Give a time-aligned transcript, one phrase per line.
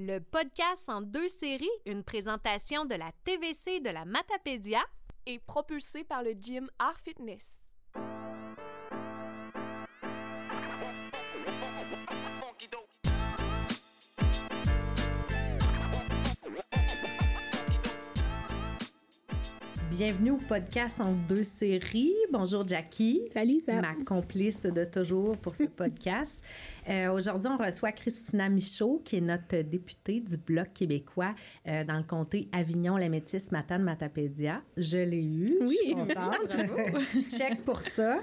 [0.00, 4.78] Le podcast en deux séries, une présentation de la TVC de la Matapédia
[5.26, 7.67] est propulsé par le gym Art Fitness.
[19.98, 22.14] Bienvenue au podcast en deux séries.
[22.30, 23.20] Bonjour Jackie.
[23.34, 23.82] Salut ça.
[23.82, 26.40] Ma complice de toujours pour ce podcast.
[26.88, 31.34] Euh, Aujourd'hui, on reçoit Christina Michaud, qui est notre députée du Bloc québécois
[31.66, 34.62] euh, dans le comté Avignon, la métisse Matane Matapédia.
[34.76, 35.48] Je l'ai eu.
[35.62, 35.76] Oui.
[35.82, 36.56] Je suis contente.
[37.36, 38.20] Check pour ça.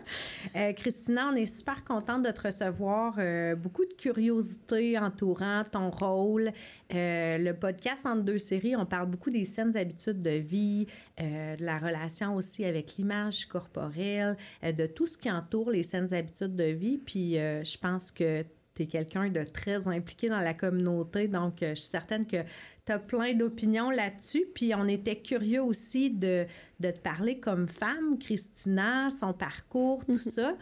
[0.56, 3.16] Euh, Christina, on est super contente de te recevoir.
[3.58, 6.54] Beaucoup de curiosité entourant ton rôle.
[6.94, 10.86] Euh, le podcast en deux séries, on parle beaucoup des saines habitudes de vie,
[11.20, 15.84] euh, de la relation aussi avec l'image corporelle, euh, de tout ce qui entoure les
[15.84, 16.98] saines habitudes de vie.
[16.98, 18.44] Puis je pense que
[18.76, 22.44] tu es quelqu'un de très impliqué dans la communauté, donc je suis certaine que
[22.86, 24.46] tu as plein d'opinions là-dessus.
[24.54, 26.46] Puis on était curieux aussi de,
[26.80, 30.56] de te parler comme femme, Christina, son parcours, tout ça.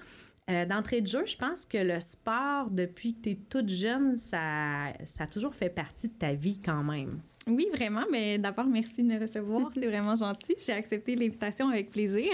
[0.49, 4.17] Euh, D'entrée de jeu, je pense que le sport, depuis que tu es toute jeune,
[4.17, 7.21] ça, ça a toujours fait partie de ta vie quand même.
[7.47, 8.03] Oui, vraiment.
[8.11, 9.69] Mais d'abord, merci de me recevoir.
[9.73, 10.55] C'est vraiment gentil.
[10.57, 12.31] J'ai accepté l'invitation avec plaisir.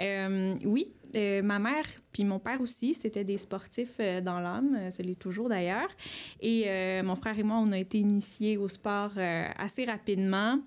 [0.00, 4.76] Euh, oui, euh, ma mère puis mon père aussi, c'était des sportifs euh, dans l'âme.
[4.78, 5.88] Euh, Ce l'est toujours d'ailleurs.
[6.40, 10.60] Et euh, mon frère et moi, on a été initiés au sport euh, assez rapidement.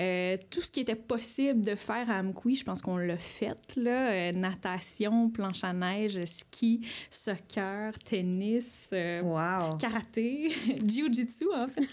[0.00, 3.56] Euh, tout ce qui était possible de faire à Amkoui, je pense qu'on l'a fait.
[3.76, 4.10] Là.
[4.10, 8.90] Euh, natation, planche à neige, ski, soccer, tennis.
[8.92, 9.76] euh, Wow!
[9.78, 10.50] karaté,
[10.86, 11.88] jiu-jitsu en fait.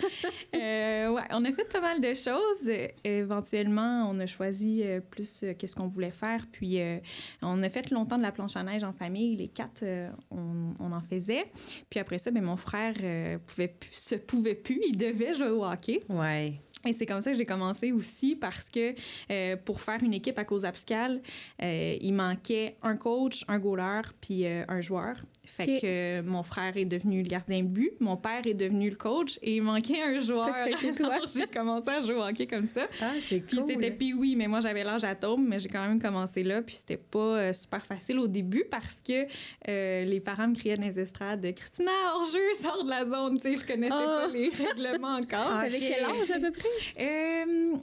[0.54, 2.68] Euh, ouais, on a fait pas mal de choses.
[2.68, 6.46] Euh, éventuellement, on a choisi euh, plus euh, qu'est-ce qu'on voulait faire.
[6.52, 6.98] Puis euh,
[7.42, 9.36] on a fait longtemps de la planche à neige en famille.
[9.38, 11.46] Les quatre, euh, on, on en faisait.
[11.90, 14.82] Puis après ça, ben, mon frère euh, pouvait plus- se pouvait plus.
[14.90, 16.02] Il devait jouer au hockey.
[16.10, 16.60] Ouais.
[16.86, 18.94] Et c'est comme ça que j'ai commencé aussi parce que
[19.32, 21.22] euh, pour faire une équipe à cause abscale,
[21.62, 25.18] euh, il manquait un coach, un goaler puis euh, un joueur.
[25.48, 28.96] Fait que mon frère est devenu le gardien de but, mon père est devenu le
[28.96, 30.54] coach et il manquait un joueur.
[31.36, 32.88] J'ai commencé à jouer au hockey comme ça.
[33.02, 33.66] Ah, c'est Puis cool.
[33.68, 36.76] c'était puis oui, mais moi j'avais l'âge atome, mais j'ai quand même commencé là, puis
[36.76, 39.26] c'était pas euh, super facile au début parce que
[39.68, 43.40] euh, les parents me criaient dans les estrades Christina hors jeu, sors de la zone,
[43.40, 44.26] tu sais, je connaissais Ah.
[44.28, 45.48] pas les règlements encore.
[45.52, 47.04] Ah, Avec quel âge à peu près?
[47.04, 47.76] Euh,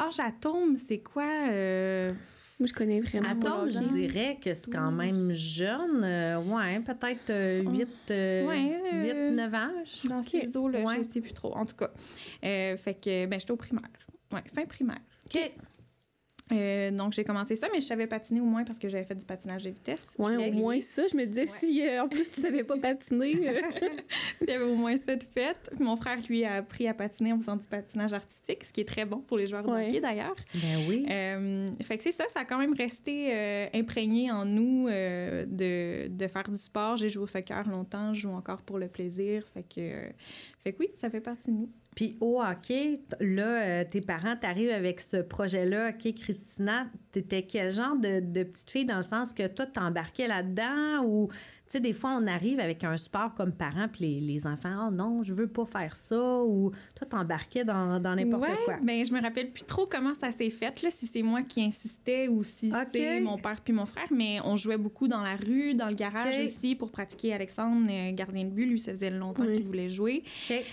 [0.00, 1.24] âge atome, c'est quoi?
[1.50, 2.10] euh,
[2.60, 6.04] Moi, je connais vraiment Attends, pas je dirais que c'est quand même jeune.
[6.04, 9.68] euh, ouais, peut-être 8, Ouais, euh, 9 ans.
[10.10, 10.98] dans ces eaux-là, Ouais.
[10.98, 11.54] je sais plus trop.
[11.56, 11.90] En tout cas,
[12.44, 13.88] euh, fait que ben, j'étais au primaire.
[14.30, 14.98] Ouais, fin primaire.
[15.24, 15.52] OK.
[16.52, 19.14] Euh, donc, j'ai commencé ça, mais je savais patiner au moins parce que j'avais fait
[19.14, 20.16] du patinage de vitesse.
[20.18, 20.30] Ok.
[20.30, 21.02] au moins ça.
[21.10, 23.34] Je me disais, si euh, en plus tu savais pas patiner.
[23.48, 23.88] euh,
[24.40, 25.70] Il y avait au moins cette fête.
[25.74, 28.80] Puis mon frère, lui, a appris à patiner en faisant du patinage artistique, ce qui
[28.80, 30.36] est très bon pour les joueurs de hockey d'ailleurs.
[30.54, 31.06] Ben oui.
[31.10, 35.44] Euh, fait que c'est ça, ça a quand même resté euh, imprégné en nous euh,
[35.46, 36.96] de, de faire du sport.
[36.96, 39.44] J'ai joué au soccer longtemps, je joue encore pour le plaisir.
[39.54, 40.10] Fait que, euh,
[40.58, 41.70] fait que oui, ça fait partie de nous.
[42.00, 45.90] Puis au hockey, là, euh, tes parents t'arrivent avec ce projet-là.
[45.90, 50.26] OK, Christina, t'étais quel genre de, de petite fille dans le sens que toi, t'embarquais
[50.26, 51.28] là-dedans ou,
[51.70, 54.88] tu sais, des fois, on arrive avec un sport comme parent, puis les, les enfants,
[54.88, 58.76] oh non, je veux pas faire ça, ou toi, t'embarquais dans dans n'importe ouais, quoi.
[58.82, 61.62] Ben, je me rappelle plus trop comment ça s'est fait, là, si c'est moi qui
[61.62, 62.88] insistais ou si Ok.
[62.90, 65.94] c'est mon père puis mon frère, mais on jouait beaucoup dans la rue, dans le
[65.94, 68.66] garage aussi pour pratiquer Alexandre, euh, gardien de but.
[68.66, 69.54] Lui, ça faisait longtemps Oui.
[69.54, 70.24] qu'il voulait jouer.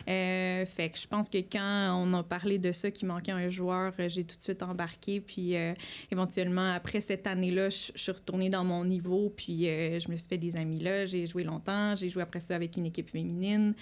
[0.07, 3.49] Euh, fait que je pense que quand on a parlé de ça, qu'il manquait un
[3.49, 5.21] joueur, euh, j'ai tout de suite embarqué.
[5.21, 5.73] Puis euh,
[6.11, 9.31] éventuellement, après cette année-là, je je suis retournée dans mon niveau.
[9.35, 10.86] Puis euh, je me suis fait des amis là.
[11.05, 11.95] J'ai joué longtemps.
[11.95, 13.73] J'ai joué après ça avec une équipe féminine.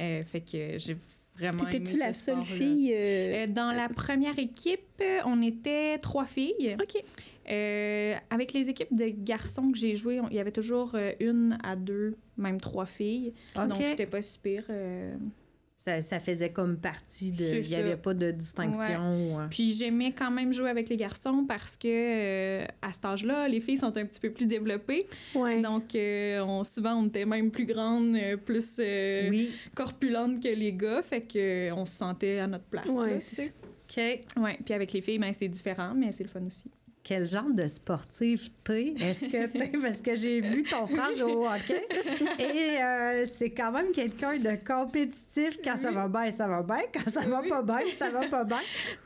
[0.00, 0.96] Euh, fait que j'ai
[1.36, 2.92] vraiment T'étais-tu la seule fille?
[2.94, 6.76] euh, Euh, dans la première équipe, on était trois filles.
[6.80, 7.02] OK.
[7.50, 11.58] Euh, avec les équipes de garçons que j'ai joué, on- il y avait toujours une
[11.62, 13.34] à deux, même trois filles.
[13.56, 13.68] OK.
[13.68, 14.64] Donc c'était pas super.
[15.76, 17.56] Ça, ça faisait comme partie de.
[17.62, 19.40] Il n'y avait pas de distinction.
[19.40, 19.46] euh.
[19.50, 23.60] Puis j'aimais quand même jouer avec les garçons parce que euh, à cet âge-là, les
[23.60, 25.04] filles sont un petit peu plus développées.
[25.34, 25.60] Ouais.
[25.62, 29.50] Donc euh, on, souvent on était même plus grandes, euh, plus euh, Oui.
[29.74, 32.86] corpulentes que les gars, fait que euh, on se sentait à notre place.
[32.86, 33.44] Ouais, là.
[33.90, 34.42] OK.
[34.42, 34.58] Ouais.
[34.64, 36.70] Puis avec les filles, ben c'est différent, mais c'est le fun aussi.
[37.06, 38.94] Quel genre de sportive t'es?
[38.98, 39.70] Est-ce que t'es...
[39.82, 41.86] Parce que j'ai vu ton frère jouer au hockey
[42.38, 45.58] et euh, c'est quand même quelqu'un de compétitif.
[45.62, 46.80] Quand ça va bien, ça va bien.
[46.94, 48.56] Quand ça va pas bien, ça va pas bien.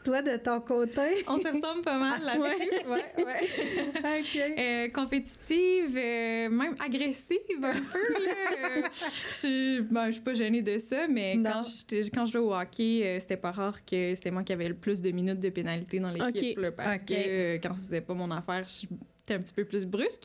[0.05, 1.25] Toi, de ton côté?
[1.27, 2.71] On se ressemble pas mal là-dessus.
[2.89, 4.21] Ouais, ouais.
[4.21, 4.59] OK.
[4.59, 8.25] Euh, compétitive, euh, même agressive un peu.
[8.25, 8.89] Là.
[9.29, 11.51] je suis ben, je suis pas gênée de ça, mais Non.
[11.51, 14.53] quand, j'étais- quand je jouais au hockey, euh, c'était pas rare que c'était moi qui
[14.53, 16.57] avais le plus de minutes de pénalité dans l'équipe.
[16.59, 16.63] Ok.
[16.63, 18.67] là, parce que euh, quand c'était pas mon affaire,
[19.29, 20.25] j'étais un petit peu plus brusque.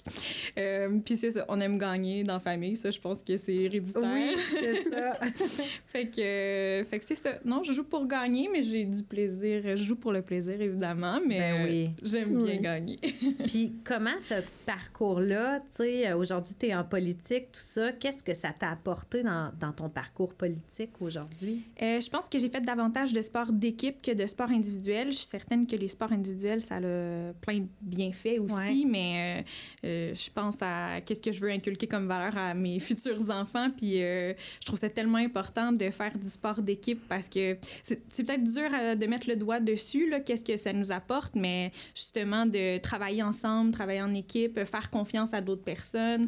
[0.58, 2.76] Euh, Puis c'est ça, on aime gagner dans la famille.
[2.76, 4.04] Ça, je pense que c'est héréditaire.
[4.04, 5.14] Oui, c'est ça.
[5.86, 7.32] fait que, euh, fait que c'est ça.
[7.46, 9.62] Non, je joue pour gagner, mais j'ai du plaisir.
[9.66, 11.90] Je joue pour le plaisir, évidemment, mais Ben euh, oui.
[12.02, 12.60] j'aime bien Oui.
[12.60, 13.00] gagner.
[13.48, 14.36] Puis comment ce
[14.66, 19.24] parcours-là, tu sais, aujourd'hui, tu es en politique, tout ça, qu'est-ce que ça t'a apporté
[19.24, 21.64] dans, dans ton parcours politique aujourd'hui?
[21.82, 25.12] Euh, je pense que j'ai fait davantage de sport d'équipe que de sport individuel.
[25.12, 28.86] Je suis certaine que les sports individuels, ça a plein de bienfaits aussi, Ouais.
[28.94, 29.44] Mais
[29.84, 33.30] euh, euh, je pense à qu'est-ce que je veux inculquer comme valeur à mes futurs
[33.32, 33.70] enfants.
[33.76, 38.24] Puis euh, je trouve ça tellement important de faire du sport d'équipe parce que c'est
[38.24, 42.78] peut-être dur de mettre le doigt dessus, qu'est-ce que ça nous apporte, mais justement de
[42.78, 46.28] travailler ensemble, travailler en équipe, faire confiance à d'autres personnes.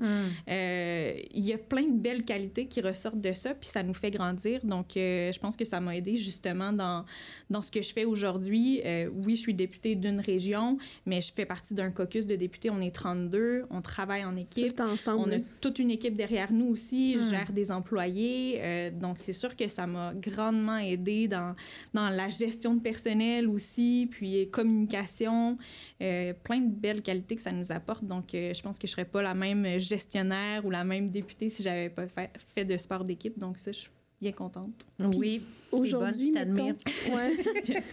[0.49, 3.93] Euh, il y a plein de belles qualités qui ressortent de ça, puis ça nous
[3.93, 4.65] fait grandir.
[4.65, 7.05] Donc, je pense que ça m'a aidé justement dans,
[7.49, 8.81] dans ce que je fais aujourd'hui.
[8.85, 12.54] Euh, oui, je suis députée d'une région, mais je fais partie d'un caucus de députés.
[12.71, 14.75] On est 32, on travaille en équipe.
[14.75, 15.23] Tout ensemble.
[15.27, 17.23] On a toute une équipe derrière nous aussi, Hmm.
[17.23, 18.59] je gère des employés.
[18.61, 21.55] euh, donc, c'est sûr que ça m'a grandement aidé dans,
[21.93, 25.57] dans la gestion de personnel aussi, puis communication,
[26.01, 28.03] euh, plein de belles qualités que ça nous apporte.
[28.05, 31.49] Donc, euh, je pense que je serais pas la même gestionnaire ou la même députée
[31.49, 33.37] si j'avais pas fait, fait de sport d'équipe.
[33.37, 33.89] Donc, ça, je suis
[34.25, 34.71] bien contente.
[35.17, 35.39] Oui.
[35.71, 36.33] Aujourd'hui.
[36.33, 37.35] Ouais.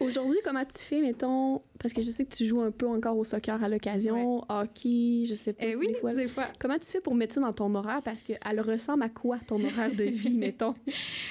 [0.00, 3.16] Aujourd'hui, comment tu fais, mettons, parce que je sais que tu joues un peu encore
[3.16, 6.14] au soccer à l'occasion, hockey, je sais pas si oui, des fois.
[6.14, 6.48] des fois.
[6.58, 8.02] Comment tu fais pour mettre ça dans ton horaire?
[8.02, 10.74] Parce qu'elle ressemble à quoi ton horaire de vie, mettons?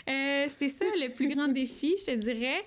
[0.09, 2.63] Euh, c'est ça le plus grand défi, je te dirais.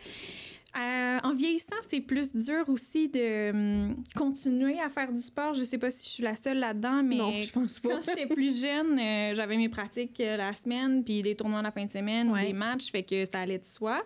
[0.79, 5.55] Euh, en vieillissant, c'est plus dur aussi de hum, continuer à faire du sport.
[5.55, 7.89] Je sais pas si je suis la seule là-dedans, mais non, je pense pas.
[7.91, 11.71] quand j'étais plus jeune, euh, j'avais mes pratiques euh, la semaine, puis des tournois la
[11.73, 12.47] fin de semaine, Ouais.
[12.47, 14.03] des matchs, fait que ça allait de soi.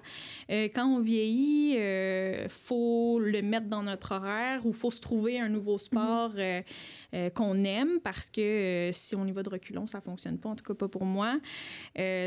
[0.48, 1.76] Quand on vieillit,
[2.48, 6.62] faut le mettre dans notre horaire ou faut se trouver un nouveau sport euh,
[7.14, 10.56] euh, qu'on aime parce que si on y va de reculons, ça fonctionne pas, en
[10.56, 11.34] tout cas pas pour moi.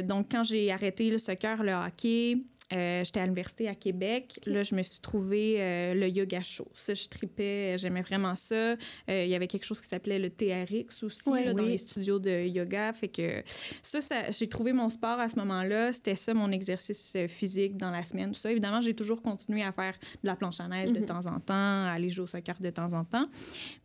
[0.03, 2.37] Donc, quand j'ai arrêté le soccer, le hockey,
[2.73, 4.39] euh, j'étais à l'université à Québec.
[4.45, 6.67] Là, je me suis trouvé euh, le yoga show.
[6.73, 8.55] Ça, je tripais, j'aimais vraiment ça.
[8.55, 8.75] Euh,
[9.07, 12.45] Il y avait quelque chose qui s'appelait le TRX aussi là, dans les studios de
[12.47, 12.91] yoga.
[12.93, 13.41] Fait que
[13.81, 15.93] ça, ça j'ai trouvé mon sport à ce moment-là.
[15.93, 18.31] C'était ça mon exercice physique dans la semaine.
[18.31, 19.93] Tout ça, évidemment, j'ai toujours continué à faire
[20.23, 21.05] de la planche à neige de Mhm.
[21.05, 21.53] temps en temps,
[21.85, 23.27] à aller jouer au soccer de temps en temps.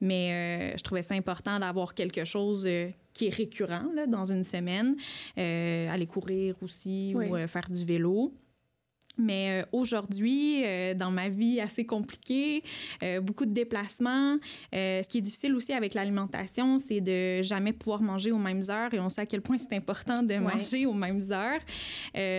[0.01, 2.69] Mais je trouvais ça important d'avoir quelque chose
[3.15, 4.97] qui est récurrent là, dans une semaine.
[5.37, 7.27] Aller courir aussi Oui.
[7.29, 8.35] ou faire du vélo.
[9.19, 12.63] Mais euh, aujourd'hui, euh, dans ma vie assez compliquée,
[13.03, 14.39] euh, beaucoup de déplacements,
[14.75, 18.63] euh, ce qui est difficile aussi avec l'alimentation, c'est de jamais pouvoir manger aux mêmes
[18.71, 18.93] heures.
[18.95, 21.61] Et on sait à quel point c'est important de manger aux mêmes heures,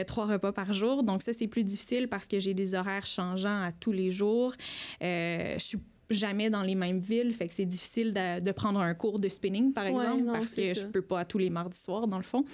[0.06, 1.04] trois repas par jour.
[1.04, 4.54] Donc ça, c'est plus difficile parce que j'ai des horaires changeants à tous les jours.
[5.02, 5.80] Je suis
[6.14, 9.28] jamais dans les mêmes villes, fait que c'est difficile de, de prendre un cours de
[9.28, 10.82] spinning, par Ouais, exemple, non, parce que ça.
[10.82, 12.46] je peux pas à tous les mardis soirs, dans le fond.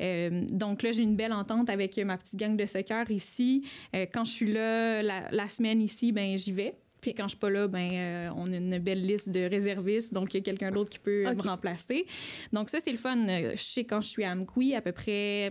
[0.00, 3.64] Euh, donc là, j'ai une belle entente avec ma petite gang de soccer ici.
[3.94, 6.74] Euh, quand je suis là, la, la semaine ici, ben j'y vais.
[7.00, 10.12] Puis quand je suis pas là, ben euh, on a une belle liste de réservistes,
[10.12, 12.04] donc il y a quelqu'un d'autre qui peut me remplacer.
[12.52, 13.16] Donc ça, c'est le fun.
[13.26, 15.50] Je sais quand je suis à Amkoui, à peu près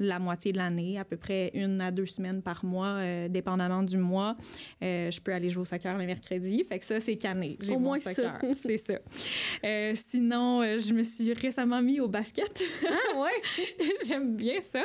[0.00, 3.82] la moitié de l'année, à peu près une à deux semaines par mois, euh, dépendamment
[3.82, 4.36] du mois.
[4.82, 6.64] Euh, je peux aller jouer au soccer le mercredi.
[6.68, 7.56] Fait que ça, c'est cané.
[7.60, 8.14] J'ai Au moins ça.
[8.14, 8.40] soccer.
[8.56, 8.98] c'est ça.
[9.64, 12.62] Euh, sinon, je me suis récemment mis au basket.
[12.88, 13.84] Ah ouais?
[14.06, 14.84] J'aime bien ça.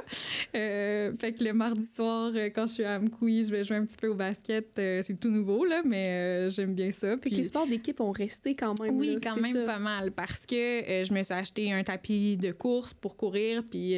[0.51, 3.97] Fait que le mardi soir, quand je suis à Amkoui, je vais jouer un petit
[3.97, 4.67] peu au basket.
[4.75, 7.17] C'est tout nouveau, là, mais j'aime bien ça.
[7.17, 8.95] Puis- les sports d'équipe ont resté quand même.
[8.97, 9.63] oui, là, quand même ça.
[9.63, 13.95] pas mal parce que je me suis acheté un tapis de course pour courir puis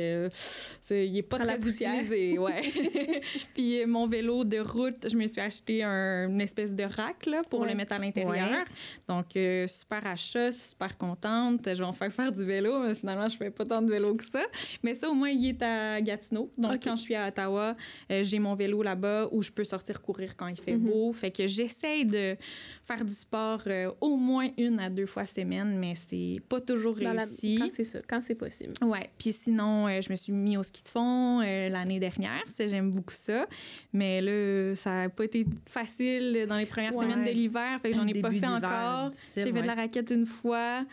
[0.82, 2.62] c'est- il est pas très utilisé, ouais.
[3.54, 7.26] puis euh, mon vélo de route, je me suis acheté un, une espèce de rack
[7.26, 7.70] là, pour Ouais.
[7.70, 8.50] le mettre à l'intérieur.
[8.50, 8.64] Ouais.
[9.08, 13.30] Donc euh, super achat, super contente, je vais en faire faire du vélo, mais finalement
[13.30, 14.44] je fais pas tant de vélo que ça.
[14.84, 16.52] Mais ça au moins il est à Gatineau.
[16.58, 17.76] Donc quand je suis à Ottawa,
[18.12, 20.90] euh, j'ai mon vélo là-bas où je peux sortir courir quand il fait Mhm.
[20.90, 21.14] beau.
[21.14, 22.36] Fait que j'essaye de
[22.84, 26.96] faire du sport euh, au moins une à deux fois semaine, mais c'est pas toujours
[26.96, 27.58] Dans la- réussi.
[27.60, 28.74] Quand c'est ça, quand c'est possible.
[28.84, 29.10] Ouais.
[29.18, 32.42] Puis sinon, je me suis mis au ski de fond euh, l'année dernière.
[32.48, 33.46] Ça, j'aime beaucoup ça.
[33.94, 37.04] Mais là, ça n'a pas été facile dans les premières Ouais.
[37.04, 37.80] semaines de l'hiver.
[37.82, 39.10] Fait que j'en ai pas fait encore.
[39.36, 40.86] J'ai fait de la raquette une fois.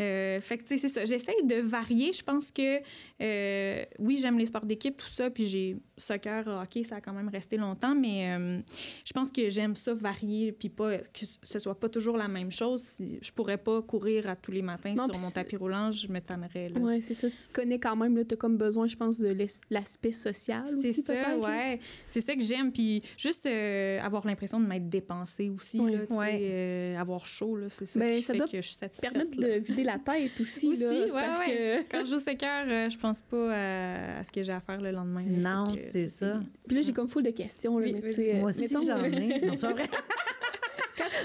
[0.00, 1.04] Euh, fait que, tu sais, c'est ça.
[1.04, 2.12] J'essaye de varier.
[2.12, 2.80] Je pense que,
[3.20, 5.28] euh, oui, j'aime les sports d'équipe, tout ça.
[5.30, 7.94] Puis j'ai soccer, hockey, ça a quand même resté longtemps.
[7.94, 8.60] Mais euh,
[9.04, 10.52] je pense que j'aime ça varier.
[10.52, 12.98] Puis pas, que ce soit pas toujours la même chose.
[13.20, 15.90] Je pourrais pas courir à tous les matins Non, sur mon tapis roulant.
[15.92, 16.80] Je me tannerais, là.
[16.80, 17.28] Ouais, c'est ça.
[17.30, 18.24] Tu te connais quand même.
[18.26, 19.36] Tu as comme besoin, je pense, de
[19.70, 21.46] l'aspect social C'est aussi, ça, peut-être.
[21.46, 21.80] ouais.
[22.08, 22.72] C'est ça que j'aime.
[22.72, 26.38] Puis juste euh, avoir l'impression de m'être dépensée aussi, là, Ouais.
[26.42, 29.12] euh, avoir chaud, là, c'est ça Ben, qui ça fait doit que je suis satisfaite.
[29.12, 29.48] Permettre là.
[29.58, 31.84] de vider la tête aussi, Aussi, là, ouais, parce ouais.
[31.86, 31.90] que...
[31.90, 34.80] Quand je joue au soccer, je pense pas à, à ce que j'ai à faire
[34.80, 35.24] le lendemain.
[35.28, 36.38] Non, c'est ça.
[36.66, 38.34] Puis là, j'ai comme full de questions, là, Oui, mais.
[38.40, 39.40] Moi aussi, mettons, j'en ai.
[39.46, 39.88] Non, c'est vrai.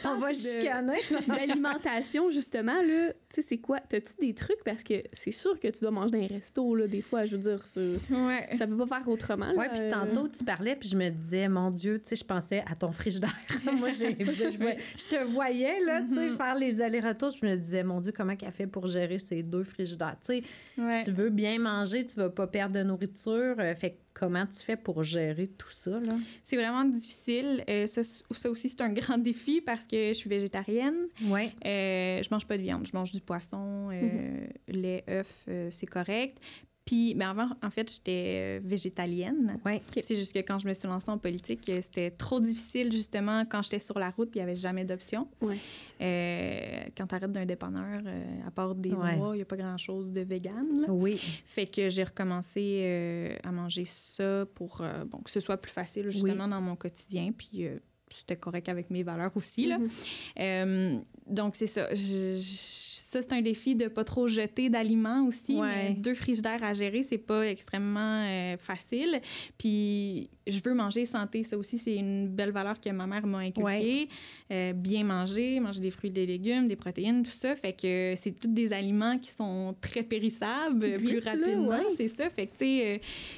[0.05, 0.97] On va chicaner.
[1.27, 3.79] L'alimentation, justement, là, tu sais, c'est quoi?
[3.79, 4.63] T'as-tu des trucs?
[4.63, 7.36] Parce que c'est sûr que tu dois manger dans un resto, là, des fois, je
[7.36, 8.47] veux dire, c'est- Ouais.
[8.57, 9.50] ça peut pas faire autrement.
[9.51, 12.15] Ouais, là, puis euh, tantôt, tu parlais, puis je me disais, mon Dieu, tu sais,
[12.15, 13.36] je pensais à ton frigidaire.
[13.77, 17.31] Moi, j'ai- je, je te voyais, là, tu sais, faire les allers-retours.
[17.31, 20.15] Je me disais, mon Dieu, comment qu'elle fait pour gérer ces deux frigidaires?
[20.25, 20.43] Tu sais,
[20.77, 21.03] Ouais.
[21.03, 23.55] tu veux bien manger, tu vas pas perdre de nourriture.
[23.59, 26.00] euh, fait que comment tu fais pour gérer tout ça?
[26.43, 27.63] C'est vraiment difficile.
[27.69, 31.07] Euh, ça, ça aussi, c'est un grand défi parce que je suis végétarienne.
[31.25, 31.51] Ouais.
[31.65, 32.88] Euh, je mange pas de viande.
[32.88, 36.39] Je mange du poisson, euh, lait, œufs, euh, c'est correct.
[36.88, 39.60] Puis, mais avant, en fait, j'étais euh, végétalienne.
[39.65, 39.79] Ouais.
[40.01, 43.44] C'est juste que quand je me suis lancée en politique, euh, c'était trop difficile, justement,
[43.46, 45.27] quand j'étais sur la route, il n'y avait jamais d'option.
[45.41, 45.58] Ouais.
[46.01, 49.15] Euh, quand tu arrêtes d'un dépanneur, euh, à part des Ouais.
[49.17, 50.82] noix, il n'y a pas grand-chose de vegan.
[50.82, 50.88] là.
[50.89, 51.20] Oui.
[51.46, 56.10] Fait que j'ai recommencé euh, à manger ça pour bon, que ce soit plus facile,
[56.10, 57.32] justement, dans mon quotidien.
[57.38, 57.67] Puis
[58.13, 59.67] c'était correct avec mes valeurs aussi.
[59.67, 59.77] Là.
[59.77, 61.01] Mhm.
[61.27, 61.94] Donc, c'est ça.
[61.94, 65.55] Je- je- ça, c'est un défi de pas trop jeter d'aliments aussi.
[65.55, 65.89] Ouais.
[65.89, 69.19] Mais deux frigidaires à gérer, c'est pas extrêmement euh, facile.
[69.57, 71.43] Puis, je veux manger santé.
[71.43, 74.07] Ça aussi, c'est une belle valeur que ma mère m'a inculquée.
[74.51, 77.55] Euh, bien manger, manger des fruits, des légumes, des protéines, tout ça.
[77.55, 81.69] Fait que c'est tous des aliments qui sont très périssables, Vite, plus rapidement.
[81.69, 81.83] ouais.
[81.95, 82.29] C'est ça.
[82.29, 82.97] Fait que, tu sais, euh,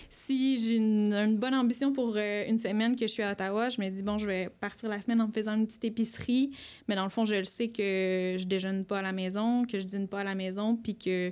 [0.10, 3.82] si j'ai une, une bonne ambition pour une semaine que je suis à Ottawa, je
[3.82, 6.52] me dis, bon, je vais partir la semaine en me faisant une petite épicerie.
[6.88, 9.80] Mais dans le fond, je le sais que je déjeune pas à la maison, que
[9.80, 11.32] je dîne pas à la maison, puis que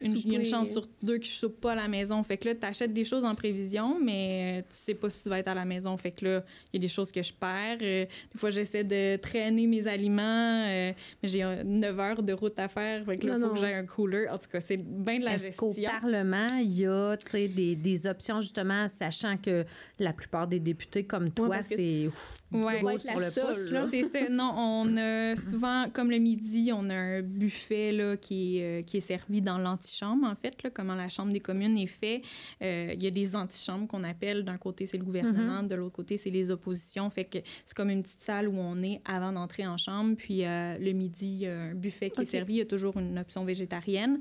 [0.00, 2.22] une- il y a une chance sur deux que je soupe pas à la maison.
[2.22, 5.22] Fait que là, tu achètes des choses en prévision, mais euh, tu sais pas si
[5.22, 5.96] tu vas être à la maison.
[5.96, 7.78] Fait que là, il y a des choses que je perds.
[7.82, 12.58] Euh, des fois, j'essaie de traîner mes aliments, euh, mais j'ai 9 heures de route
[12.58, 13.04] à faire.
[13.04, 14.26] Fait que là, il Non, faut que j'aie un cooler.
[14.28, 15.72] En tout cas, c'est bien de la Est-ce qu'au.
[16.00, 19.64] Parlement, il y a tu sais, des, des options, justement, sachant que
[19.98, 22.08] la plupart des députés comme toi, c'est c'est-
[22.52, 22.78] Ouais.
[22.98, 23.70] sur la le seule, pouce.
[23.70, 23.80] là.
[23.80, 23.86] Là.
[23.90, 24.28] C'est ça.
[24.30, 28.82] Non, on a souvent, comme le midi, on a un buffet là, qui, est, euh,
[28.82, 32.22] qui est servi dans l'antichambre, en fait, là, comment la Chambre des communes est fait.
[32.62, 34.44] Euh, Il y a des antichambres qu'on appelle.
[34.44, 37.08] D'un côté, c'est le gouvernement, de l'autre côté, c'est les oppositions.
[37.10, 40.16] Fait que c'est comme une petite salle où on est avant d'entrer en chambre.
[40.16, 42.54] Puis euh, le midi, il y a un buffet qui est servi.
[42.54, 44.18] Il y a toujours une option végétarienne.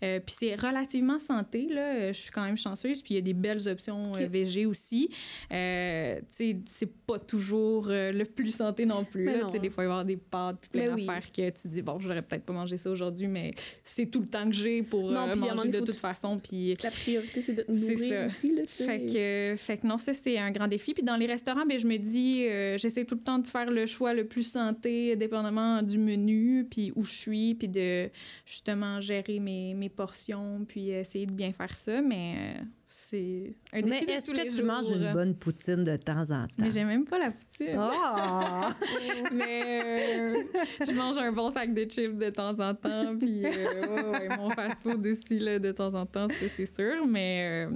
[0.00, 2.12] Puis c'est relativement santé, là.
[2.12, 3.02] Je suis quand même chanceuse.
[3.02, 4.30] Puis il y a des belles options euh, Ok.
[4.30, 5.08] végé aussi.
[5.50, 9.24] C'est pas toujours le plus santé non plus.
[9.26, 9.42] Là.
[9.42, 9.48] non.
[9.48, 11.06] Sais, des fois, il va y avoir des pâtes puis plein Mais oui.
[11.06, 13.50] d'affaires que tu dis, bon, j'aurais peut-être pas mangé ça aujourd'hui, mais
[13.84, 16.38] c'est tout le temps que j'ai pour Non, euh, manger de toute façon.
[16.38, 20.12] Puis La priorité, c'est de te nourrir aussi, là, fait que, fait que non, ça,
[20.12, 20.94] c'est un grand défi.
[20.94, 23.70] Puis dans les restaurants, ben, je me dis, euh, j'essaie tout le temps de faire
[23.70, 28.10] le choix le plus santé, dépendamment du menu, puis où je suis, puis de
[28.44, 32.00] justement gérer mes, mes portions, puis essayer de bien faire ça.
[32.02, 34.64] Mais euh, c'est un défi Mais est-ce que tu jours.
[34.66, 36.54] manges une bonne poutine de temps en temps?
[36.58, 37.76] Mais j'aime même pas la poutine.
[37.76, 38.70] Oh!
[39.32, 40.42] Mais euh,
[40.86, 43.16] je mange un bon sac de chips de temps en temps.
[43.18, 47.04] Puis euh, ouais, ouais, mon fast-food aussi, là, de temps en temps, ça, c'est sûr.
[47.08, 47.70] Mais euh,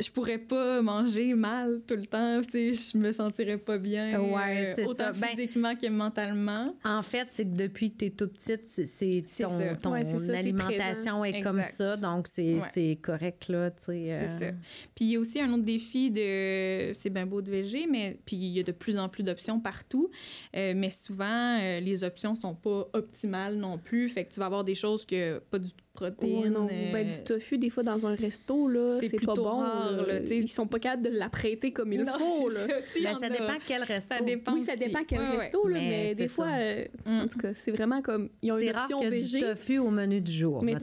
[0.00, 2.40] je pourrais pas manger mal tout le temps.
[2.42, 4.20] Tu sais, je me sentirais pas bien.
[4.20, 5.12] Ouais, euh, autant ça.
[5.12, 6.74] Ben- physiquement que mentalement.
[6.84, 9.76] En fait, c'est que depuis que tu es toute petite, c'est- ton, ça.
[9.76, 11.74] ton Ouais, ça, alimentation est comme Exact.
[11.74, 12.96] ça, donc c'est Ouais.
[13.00, 14.04] correct, là, tu sais.
[14.06, 14.46] C'est euh, ça.
[14.94, 16.92] Puis il y a aussi un autre défi de.
[16.94, 19.60] C'est bien beau de VG, mais puis il y a de plus en plus d'options
[19.60, 20.10] partout.
[20.56, 24.08] Euh, mais souvent, les options sont pas optimales non plus.
[24.08, 26.42] Fait que tu vas avoir des choses que pas du tout protéines.
[26.44, 26.66] Ouais, non.
[26.70, 29.50] euh, Ben, du tofu, des fois, dans un resto, là, c'est pas plutôt bon.
[29.50, 30.20] rare, là.
[30.20, 32.60] Ils sont pas capables de l'apprêter comme il non, faut, là.
[32.66, 32.74] ça.
[32.92, 33.28] S'il y Ben, ça a.
[33.30, 34.14] dépend quel resto.
[34.14, 34.52] Ça dépend.
[34.54, 34.84] Oui, ça aussi.
[34.84, 35.36] dépend quel Ouais, ouais.
[35.38, 37.20] resto, là, Mais mais, des fois, euh, Mm.
[37.20, 38.28] en tout cas, c'est vraiment comme.
[38.42, 39.38] Ils ont C'est une rare option qu'il y a végé.
[39.38, 40.62] du tofu au menu du jour.
[40.62, 40.76] Mais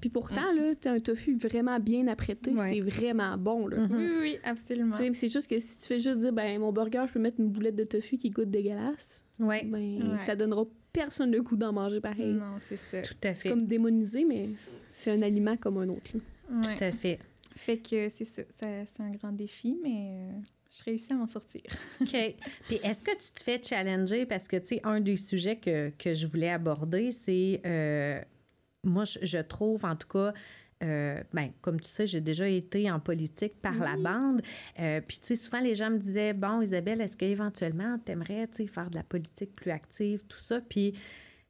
[0.00, 2.74] puis pourtant, là, tu un tofu vraiment bien apprêté, Ouais.
[2.74, 3.78] c'est vraiment bon, là.
[3.78, 3.88] Mhm.
[3.96, 4.94] Oui, oui, oui, absolument.
[4.94, 7.48] C'est juste que si tu fais juste dire, ben, mon burger, je peux mettre une
[7.48, 10.18] boulette de tofu qui goûte dégueulasse, Oui, ben, Ouais.
[10.20, 10.64] ça donnera
[10.98, 12.32] personne le goût d'en manger pareil.
[12.32, 13.02] Non, c'est ça.
[13.02, 13.48] tout à C'est fait.
[13.50, 14.46] comme démonisé, mais
[14.92, 16.10] c'est un aliment comme un autre.
[16.50, 16.76] Ouais.
[16.76, 17.18] Tout à fait.
[17.56, 20.30] Fait que c'est ça, ça- c'est un grand défi, mais euh,
[20.70, 21.62] je réussis à m'en sortir.
[22.00, 22.16] OK.
[22.66, 24.26] Puis est-ce que tu te fais challenger?
[24.26, 27.60] Parce que, tu sais, un des sujets que, que je voulais aborder, c'est.
[27.66, 28.20] euh,
[28.84, 30.32] moi, je, je trouve, en tout cas.
[30.82, 34.42] Euh, ben, comme tu sais, j'ai déjà été en politique par la bande.
[34.78, 38.48] Euh, puis, tu sais, souvent, les gens me disaient Bon, Isabelle, est-ce qu'éventuellement, tu aimerais
[38.66, 40.60] faire de la politique plus active, tout ça?
[40.60, 40.94] Puis,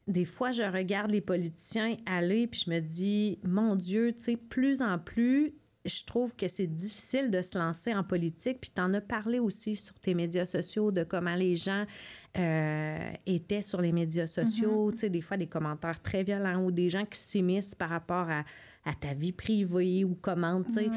[0.07, 4.37] des fois, je regarde les politiciens aller, puis je me dis Mon Dieu, tu sais,
[4.37, 5.53] plus en plus,
[5.85, 8.61] je trouve que c'est difficile de se lancer en politique.
[8.61, 11.85] Puis tu en as parlé aussi sur tes médias sociaux de comment les gens
[12.37, 14.93] euh, étaient sur les médias sociaux.
[14.93, 18.29] Tu sais, des fois, des commentaires très violents ou des gens qui s'immiscent par rapport
[18.31, 18.45] à,
[18.89, 20.91] à ta vie privée ou comment, tu sais.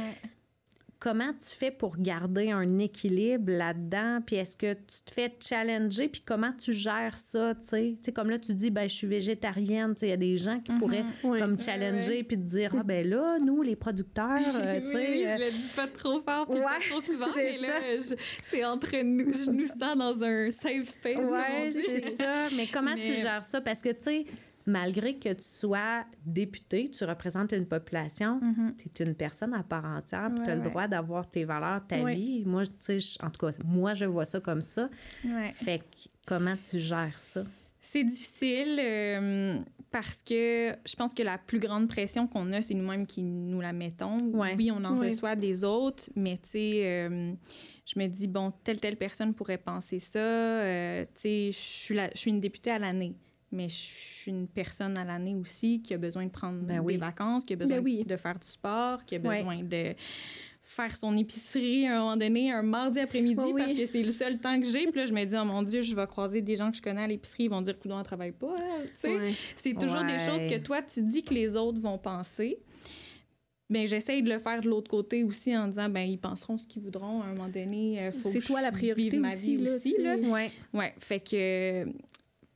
[1.00, 4.20] Comment tu fais pour garder un équilibre là-dedans?
[4.24, 6.08] Puis est-ce que tu te fais challenger?
[6.10, 7.94] Puis comment tu gères ça, tu sais?
[7.98, 9.96] Tu sais, comme là, tu dis, ben je suis végétarienne.
[9.96, 11.40] Tu sais, il y a des gens qui pourraient Ouais.
[11.40, 15.10] comme challenger puis te dire, ah ben là, nous, les producteurs, euh, tu oui, sais...
[15.10, 18.16] oui, euh, je le dis pas trop fort puis pas trop souvent, c'est mais là,
[18.44, 19.34] c'est entre nous.
[19.34, 21.18] Je nous sens dans un safe space.
[21.18, 22.34] Oui, c'est ça.
[22.56, 23.60] Mais comment tu gères ça?
[23.60, 24.26] Parce que, tu sais,
[24.66, 28.74] malgré que tu sois député, tu représentes une population, Mhm.
[28.94, 30.70] tu es une personne à part entière, puis tu as Ouais, le ouais.
[30.70, 32.14] droit d'avoir tes valeurs, ta Ouais.
[32.16, 32.44] vie.
[32.46, 34.90] Moi, tu sais, en tout cas, moi, je vois ça comme ça.
[35.26, 35.52] Ouais.
[35.54, 37.44] Fait que, comment tu gères ça?
[37.84, 39.58] C'est difficile euh,
[39.90, 43.60] parce que je pense que la plus grande pression qu'on a, c'est nous-mêmes qui nous
[43.60, 44.20] la mettons.
[44.34, 44.54] Ouais.
[44.56, 45.08] Oui, on en Ouais.
[45.08, 47.34] reçoit des autres, mais tu sais, euh,
[47.88, 50.20] je me dis, bon, telle, telle personne pourrait penser ça.
[50.20, 53.16] Euh, tu sais, je suis la- je suis une députée à l'année.
[53.52, 56.94] Mais je suis une personne à l'année aussi qui a besoin de prendre Ben oui.
[56.94, 58.04] des vacances, qui a besoin Ben oui.
[58.06, 59.94] de faire du sport, qui a besoin de
[60.64, 64.12] faire son épicerie à un moment donné, un mardi après-midi, Oh parce que c'est le
[64.12, 64.86] seul temps que j'ai.
[64.88, 66.82] Puis là, je me dis, oh mon Dieu, je vais croiser des gens que je
[66.82, 68.56] connais à l'épicerie, ils vont dire, coudon, elle travaille pas.
[69.04, 69.34] Ouais.
[69.56, 72.60] c'est toujours des choses que toi, tu dis que les autres vont penser.
[73.70, 76.68] Mais j'essaye de le faire de l'autre côté aussi en disant, ben ils penseront ce
[76.68, 78.02] qu'ils voudront à un moment donné.
[78.02, 80.16] euh, faut C'est toi la priorité vive ma aussi, vie là, aussi, là.
[80.18, 80.52] Ouais.
[80.74, 81.86] Ouais, fait que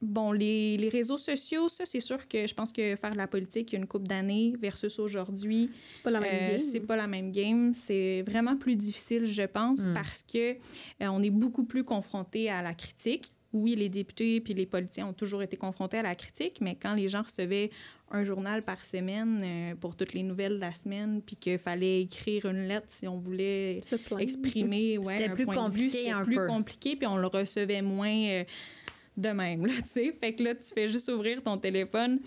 [0.06, 3.28] bon, les, les réseaux sociaux, ça c'est sûr que je pense que faire de la
[3.28, 6.60] politique il y a une couple d'années versus aujourd'hui, C'est pas la même euh, game.
[6.60, 7.74] c'est pas la même game.
[7.74, 9.94] C'est vraiment plus difficile, je pense, Mm.
[9.94, 10.56] parce que euh,
[11.02, 13.32] on est beaucoup plus confronté à la critique.
[13.54, 16.94] Oui, les députés puis les politiciens ont toujours été confrontés à la critique, mais quand
[16.94, 17.70] les gens recevaient
[18.12, 22.02] un journal par semaine euh, pour toutes les nouvelles de la semaine, puis qu'il fallait
[22.02, 23.80] écrire une lettre si on voulait
[24.20, 26.48] exprimer ouais, un plus point de vue, compliqué c'était un plus peu.
[26.48, 28.44] compliqué, puis on le recevait moins
[29.18, 30.12] de même, là, tu sais.
[30.12, 32.20] Fait que là, tu fais juste ouvrir ton téléphone,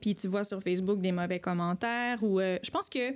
[0.00, 2.40] puis tu vois sur Facebook des mauvais commentaires, ou...
[2.40, 3.14] euh, je pense que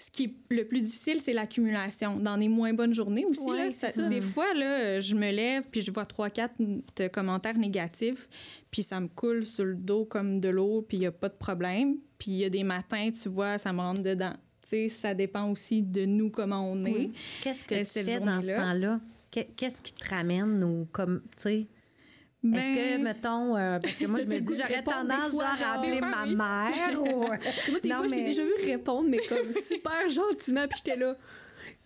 [0.00, 2.16] ce qui est le plus difficile, c'est l'accumulation.
[2.16, 4.08] Dans des moins bonnes journées aussi, Ouais, là, c'est ça- ça.
[4.08, 6.54] des fois, là, je me lève, puis je vois trois, quatre
[7.12, 8.28] commentaires négatifs,
[8.70, 11.28] puis ça me coule sur le dos comme de l'eau, puis il n'y a pas
[11.28, 11.96] de problème.
[12.18, 14.34] Puis il y a des matins, tu vois, ça me rentre dedans.
[14.62, 16.92] Tu sais, ça dépend aussi de nous, comment on est.
[16.92, 17.12] Oui.
[17.42, 19.00] Qu'est-ce que Euh, tu fais dans ce temps-là?
[19.32, 21.66] Qu'est- Qu'est-ce qui te ramène ou comme, tu sais...
[22.54, 25.68] Est-ce que, Ben, mettons, euh, parce que moi, je me dis, j'aurais tendance, fois, genre,
[25.68, 27.18] à appeler ma mère ou...
[27.26, 30.80] Moi, des Non, fois, je t'ai mais- déjà vu répondre, mais comme super gentiment, puis
[30.84, 31.16] j'étais là,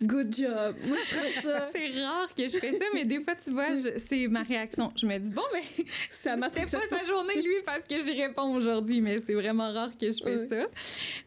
[0.01, 0.75] good job.
[0.85, 3.73] Moi, je trouve ça, C'est rare que je fais ça, mais des fois, tu vois,
[3.73, 4.91] je- c'est ma réaction.
[4.95, 5.61] Je me dis, bon, ben,
[6.09, 9.71] ça m'a fait pas sa journée, lui, parce que j'y réponds aujourd'hui, mais c'est vraiment
[9.71, 10.47] rare que je fais Ouais.
[10.47, 10.65] ça.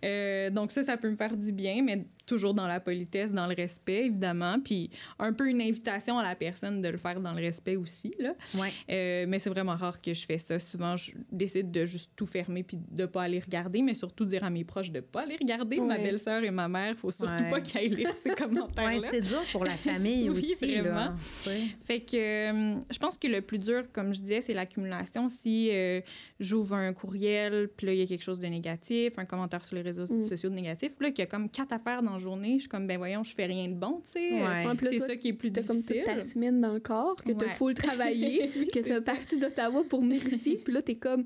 [0.04, 3.46] Euh, donc, ça, ça peut me faire du bien, mais toujours dans la politesse, dans
[3.46, 4.58] le respect, évidemment.
[4.62, 8.12] Puis, un peu une invitation à la personne de le faire dans le respect aussi,
[8.18, 8.34] là.
[8.58, 8.72] Ouais.
[8.90, 10.58] Euh, mais c'est vraiment rare que je fais ça.
[10.58, 14.44] Souvent, je décide de juste tout fermer puis de pas aller regarder, mais surtout dire
[14.44, 15.80] à mes proches de pas aller regarder.
[15.80, 17.50] Ma belle-sœur et ma mère, faut surtout Ouais.
[17.50, 19.08] pas aillent lire ces Ouais, commentaires-là.
[19.10, 20.82] c'est dur pour la famille Oui, aussi, là.
[20.82, 21.16] vraiment.
[21.18, 21.60] sais.
[21.82, 25.28] Fait que euh, je pense que le plus dur, comme je disais, c'est l'accumulation.
[25.28, 26.00] Si euh,
[26.40, 29.76] j'ouvre un courriel, puis là, il y a quelque chose de négatif, un commentaire sur
[29.76, 30.20] les réseaux Mm.
[30.20, 32.86] sociaux de négatif, là, qu'il y a comme quatre affaires dans journée, je suis comme,
[32.86, 34.42] ben voyons, je fais rien de bon, tu sais.
[34.42, 34.64] Ouais.
[34.82, 36.02] C'est ça qui est plus T'as comme difficile.
[36.04, 37.52] toute ta semaine dans le corps, que t'as Ouais.
[37.52, 41.24] full travaillé, que c'est t'as parti d'Ottawa pour venir ici, puis là, t'es comme.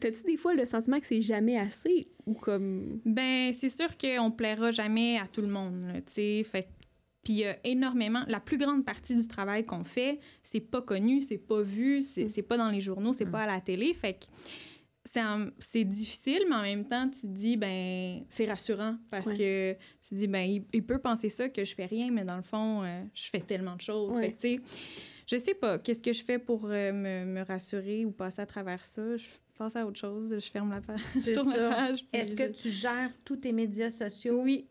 [0.00, 3.00] T'as-tu des fois le sentiment que c'est jamais assez ou comme?
[3.04, 6.42] Ben, c'est sûr qu'on plaira jamais à tout le monde, tu sais.
[6.44, 6.68] Fait que-
[7.22, 10.82] puis il y a énormément, la plus grande partie du travail qu'on fait, c'est pas
[10.82, 12.28] connu, c'est pas vu, c'est Mm.
[12.28, 13.30] c'est pas dans les journaux, c'est Mm.
[13.30, 13.94] pas à la télé.
[13.94, 14.24] Fait que
[15.04, 19.36] c'est difficile, mais en même temps, tu te dis, ben, c'est rassurant parce Ouais.
[19.36, 22.24] que tu te dis, ben, il, il peut penser ça, que je fais rien, mais
[22.24, 24.14] dans le fond, euh, je fais tellement de choses.
[24.16, 24.22] Ouais.
[24.22, 24.60] Fait que, tu sais,
[25.26, 28.46] je sais pas, qu'est-ce que je fais pour euh, me, me rassurer ou passer à
[28.46, 29.16] travers ça?
[29.16, 29.26] Je
[29.58, 31.68] passe à autre chose, je ferme la page, je C'est tourne ça.
[31.68, 31.98] la page.
[32.10, 34.40] puis Est-ce je- que tu gères tous tes médias sociaux?
[34.42, 34.66] Oui.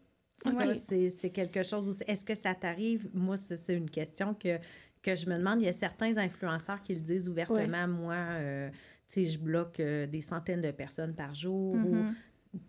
[0.46, 0.76] Ouais.
[1.10, 2.04] c'est quelque chose aussi.
[2.08, 3.08] Est-ce que ça t'arrive?
[3.13, 4.58] Moi, c'est une question que,
[5.02, 5.62] que je me demande.
[5.62, 7.88] Il y a certains influenceurs qui le disent ouvertement.
[7.88, 8.69] Moi, euh,
[9.10, 11.76] tu sais, je bloque euh, des centaines de personnes par jour.
[11.76, 12.13] ou Mhm.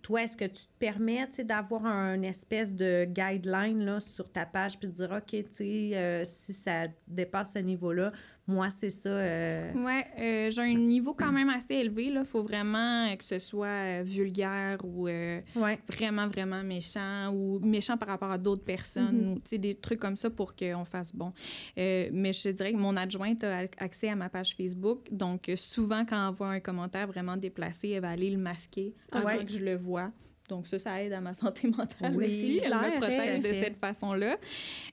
[0.03, 4.79] toi, est-ce que tu te permets d'avoir un espèce de guideline là, sur ta page
[4.79, 8.13] puis de dire, OK, tu sais, euh, si ça dépasse ce niveau-là,
[8.47, 9.09] moi, c'est ça.
[9.09, 9.73] Euh...
[9.75, 12.07] Ouais, euh, j'ai un niveau quand même assez élevé.
[12.07, 15.79] Il faut vraiment que ce soit euh, vulgaire ou euh, ouais.
[15.91, 19.55] vraiment, vraiment méchant ou méchant par rapport à d'autres personnes Mm-hmm.
[19.55, 21.33] ou des trucs comme ça pour qu'on fasse bon.
[21.79, 25.09] Euh, mais je dirais que mon adjointe a accès à ma page Facebook.
[25.11, 29.27] Donc, souvent, quand elle voit un commentaire vraiment déplacé, elle va aller le masquer avant
[29.27, 29.45] Ouais.
[29.45, 30.13] que je le vois.
[30.49, 32.61] Donc ça, ça aide à ma santé mentale Oui, aussi.
[32.63, 34.37] Elle me protège de cette façon-là.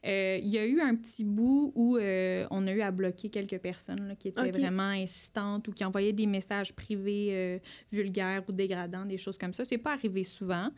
[0.06, 3.30] Euh, Il y a eu un petit bout où euh, on a eu à bloquer
[3.30, 7.60] quelques personnes là, qui étaient vraiment insistantes ou qui envoyaient des messages privés euh,
[7.92, 9.66] vulgaires ou dégradants, des choses comme ça.
[9.66, 10.70] C'est pas arrivé souvent.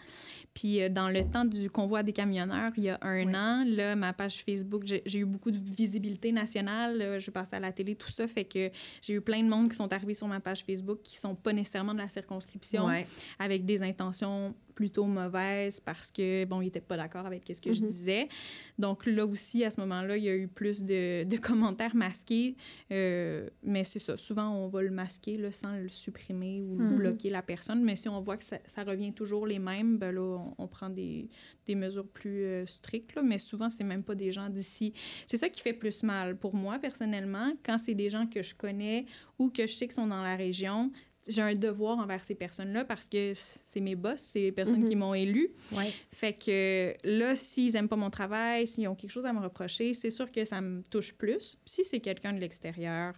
[0.56, 3.36] Puis dans le temps du convoi des camionneurs, il y a un Oui.
[3.36, 6.98] an, là, ma page Facebook, j'ai eu beaucoup de visibilité nationale.
[6.98, 7.20] là.
[7.20, 8.28] je passais à la télé, tout ça.
[8.28, 8.70] Fait que
[9.02, 11.54] j'ai eu plein de monde qui sont arrivés sur ma page Facebook qui sont pas
[11.54, 12.88] nécessairement de la circonscription
[13.40, 17.74] avec des intentions plutôt mauvaises parce que, bon, ils n'étaient pas d'accord avec ce que
[17.74, 17.88] je Mhm.
[17.88, 18.28] disais.
[18.80, 21.38] Donc là aussi, à ce moment-là, il y a eu plus de, de
[21.78, 22.56] commentaires masqués.
[22.92, 26.96] Euh, mais c'est ça, souvent, on va le masquer là, sans le supprimer ou Mhm.
[26.98, 27.84] bloquer la personne.
[27.84, 30.68] Mais si on voit que ça, ça revient toujours les mêmes, ben là, on, on
[30.68, 31.30] prend des,
[31.66, 33.16] des mesures plus euh, strictes.
[33.16, 33.22] Là.
[33.22, 34.94] Mais souvent, c'est même pas des gens d'ici.
[35.28, 38.56] C'est ça qui fait plus mal pour moi, personnellement, quand c'est des gens que je
[38.56, 39.06] connais
[39.40, 40.92] ou que je sais qu'ils sont dans la région.
[41.28, 44.90] J'ai un devoir envers ces personnes-là parce que c'est mes boss, c'est les personnes Mhm.
[44.90, 45.52] qui m'ont élu.
[45.72, 45.92] Ouais.
[46.12, 49.94] Fait que là, s'ils aiment pas mon travail, s'ils ont quelque chose à me reprocher,
[49.94, 51.58] c'est sûr que ça me touche plus.
[51.66, 53.14] Si c'est quelqu'un de l'extérieur,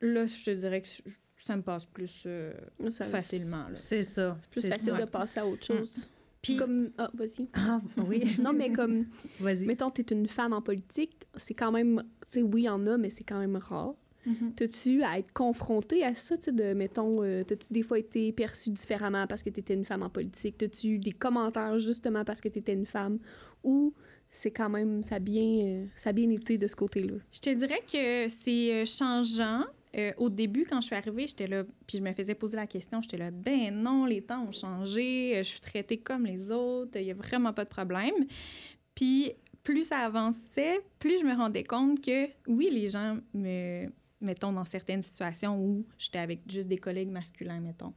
[0.00, 0.88] là, je te dirais que
[1.36, 2.52] ça me passe plus euh,
[2.90, 3.66] Ça- facilement.
[3.74, 4.38] C'est ça.
[4.50, 5.00] Plus c'est facile ça.
[5.00, 6.08] de passer à autre chose.
[6.42, 6.92] Puis, Comme.
[6.96, 7.48] Ah, vas-y.
[7.54, 8.22] Ah, oui.
[8.40, 9.06] Non, mais comme.
[9.40, 9.64] Vas-y.
[9.66, 12.02] Mettons, t'es une femme en politique, c'est quand même.
[12.24, 13.94] Tu sais, oui, il y en a, mais c'est quand même rare.
[14.56, 18.32] T'as-tu à être confrontée à ça, tu sais, de, mettons, euh, t'as-tu des fois été
[18.32, 20.58] perçue différemment parce que t'étais une femme en politique?
[20.58, 23.18] T'as-tu eu des commentaires justement parce que t'étais une femme?
[23.62, 23.94] Ou
[24.30, 27.14] c'est quand même, ça a bien, euh, ça a bien été de ce côté-là?
[27.32, 29.64] Je te dirais que c'est euh, changeant.
[29.96, 32.66] Euh, au début, quand je suis arrivée, j'étais là, puis je me faisais poser la
[32.66, 36.50] question, j'étais là, ben non, les temps ont changé, euh, je suis traitée comme les
[36.50, 38.14] autres, il n'y a vraiment pas de problème.
[38.94, 43.86] Puis plus ça avançait, plus je me rendais compte que oui, les gens me,
[44.20, 47.92] mettons, dans certaines situations où j'étais avec juste des collègues masculins, mettons,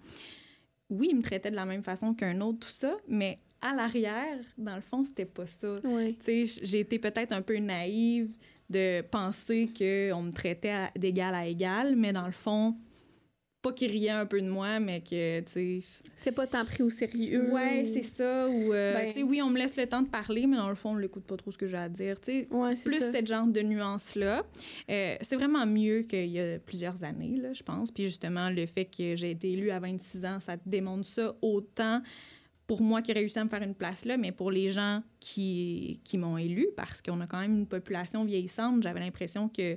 [0.90, 4.40] oui, ils me traitaient de la même façon qu'un autre, tout ça, mais à l'arrière,
[4.58, 5.80] dans le fond, c'était pas ça.
[5.84, 6.18] Oui.
[6.26, 8.36] J'ai été peut-être un peu naïve
[8.70, 12.76] de penser qu'on me traitait d'égal à égal, mais dans le fond,
[13.62, 15.82] pas qu'ils riaient un peu de moi, mais que, tu sais...
[16.16, 17.52] C'est pas tant pris au sérieux.
[17.52, 18.48] Ouais, ou- c'est ça.
[18.48, 20.70] Ou, euh, Ben- tu sais, oui, on me laisse le temps de parler, mais dans
[20.70, 22.48] le fond, on l'écoute pas trop ce que j'ai à dire, tu sais.
[22.52, 23.12] Ouais, Plus ça.
[23.12, 24.44] ce genre de nuances-là.
[24.90, 27.92] Euh, c'est vraiment mieux qu'il y a plusieurs années, là, je pense.
[27.92, 32.02] Puis justement, le fait que j'ai été élue à 26 ans, ça démontre ça autant
[32.66, 35.02] pour moi qui ai réussi à me faire une place là, mais pour les gens
[35.20, 39.76] qui, qui m'ont élue, parce qu'on a quand même une population vieillissante, j'avais l'impression que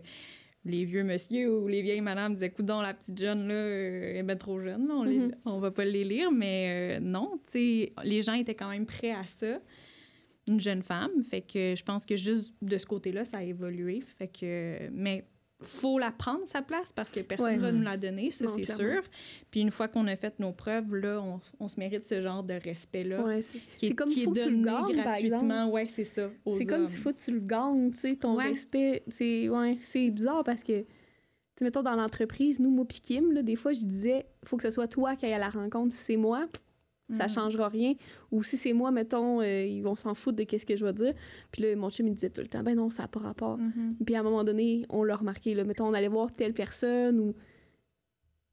[0.65, 4.17] les vieux monsieur ou les vieilles madames disaient Coudon, la petite jeune, là, euh, elle
[4.19, 5.33] est bien trop jeune, on, les- Mhm.
[5.45, 6.31] on va pas les lire.
[6.31, 9.61] Mais euh, non, tu sais, les gens étaient quand même prêts à ça.
[10.49, 11.11] Une jeune femme.
[11.23, 14.01] Fait que je pense que juste de ce côté-là, ça a évolué.
[14.19, 14.89] Fait que.
[14.91, 15.25] Mais
[15.63, 17.59] faut la prendre, sa place, parce que personne Ouais.
[17.59, 19.03] va nous la donner, ça, c'est sûr.
[19.51, 22.43] Puis une fois qu'on a fait nos preuves, là, on, on se mérite ce genre
[22.43, 23.23] de respect-là.
[23.23, 25.71] Ouais, c'est Qui est, c'est comme qui faut est que tu le par gratuitement.
[25.71, 26.31] Ouais, c'est ça.
[26.59, 28.49] C'est comme s'il faut que tu le gagnes, tu sais, ton Ouais.
[28.51, 29.03] respect.
[29.09, 29.79] C'est ouais,
[30.11, 30.83] bizarre parce que,
[31.57, 34.71] tu mettons, dans l'entreprise, nous, moi Kim, là, des fois, je disais, faut que ce
[34.71, 35.93] soit toi qui aille à la rencontre.
[35.93, 36.47] Si c'est moi,
[37.15, 37.29] ça Mhm.
[37.31, 37.95] changera rien.
[38.31, 40.93] Ou si c'est moi, mettons, euh, ils vont s'en foutre de qu'est-ce que je vais
[40.93, 41.15] dire.
[41.51, 43.59] Puis là, mon chum, il disait tout le temps, ben non, ça n'a pas rapport.
[43.59, 43.97] Mhm.
[44.05, 45.55] Puis à un moment donné, on l'a remarqué.
[45.55, 47.35] Là, mettons, on allait voir telle personne ou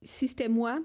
[0.01, 0.79] si c'était moi,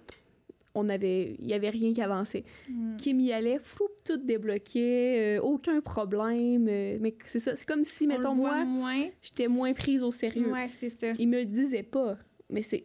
[0.77, 2.43] on avait, il y avait rien qui avançait.
[2.69, 2.97] Mhm.
[2.97, 6.67] Kim y allait, fou, tout débloqué, euh, aucun problème.
[6.69, 9.05] euh, mais c'est ça, c'est comme si, On mettons, moi, moins.
[9.23, 10.51] j'étais moins prise au sérieux.
[10.53, 11.13] Ouais, c'est ça.
[11.19, 12.19] Il me le disait pas,
[12.51, 12.85] mais c'est,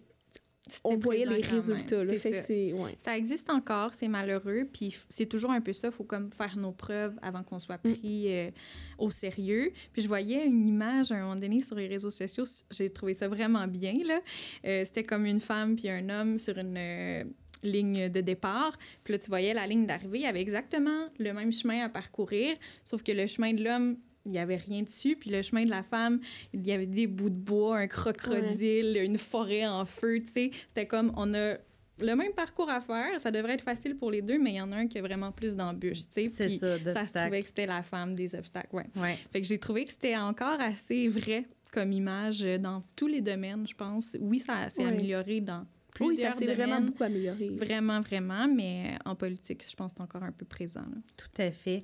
[0.83, 2.03] on voyait les résultats.
[2.03, 2.53] Là, fait ça.
[2.53, 2.95] ouais.
[2.97, 6.71] Ça existe encore, c'est malheureux, puis c'est toujours un peu ça, faut comme faire nos
[6.71, 7.93] preuves avant qu'on soit Mm.
[7.93, 8.49] pris euh,
[8.97, 9.71] au sérieux.
[9.93, 13.13] Puis je voyais une image à un moment donné sur les réseaux sociaux, j'ai trouvé
[13.13, 14.19] ça vraiment bien, là.
[14.65, 17.23] Euh, C'était comme une femme puis un homme sur une euh,
[17.63, 21.33] ligne de départ, puis là, tu voyais la ligne d'arrivée, il y avait exactement le
[21.33, 22.55] même chemin à parcourir,
[22.85, 25.69] sauf que le chemin de l'homme, il n'y avait rien dessus, puis le chemin de
[25.69, 26.19] la femme,
[26.53, 30.51] il y avait des bouts de bois, un crocodile, une forêt en feu, tu sais.
[30.67, 31.55] C'était comme, on a
[32.01, 34.61] le même parcours à faire, ça devrait être facile pour les deux, mais il y
[34.61, 36.27] en a un qui a vraiment plus d'embûches, tu sais.
[36.27, 38.85] C'est ça, Ça se trouvait que c'était la femme des obstacles, ouais.
[38.95, 39.17] Ouais.
[39.31, 43.67] Fait que j'ai trouvé que c'était encore assez vrai comme image dans tous les domaines,
[43.67, 44.17] je pense.
[44.19, 44.89] Oui, ça s'est Ouais.
[44.89, 47.49] amélioré dans plusieurs Oui, ça s'est vraiment beaucoup amélioré.
[47.49, 50.79] Vraiment, vraiment, mais en politique, je pense que c'est encore un peu présent.
[50.81, 50.97] là.
[51.17, 51.83] Tout à fait.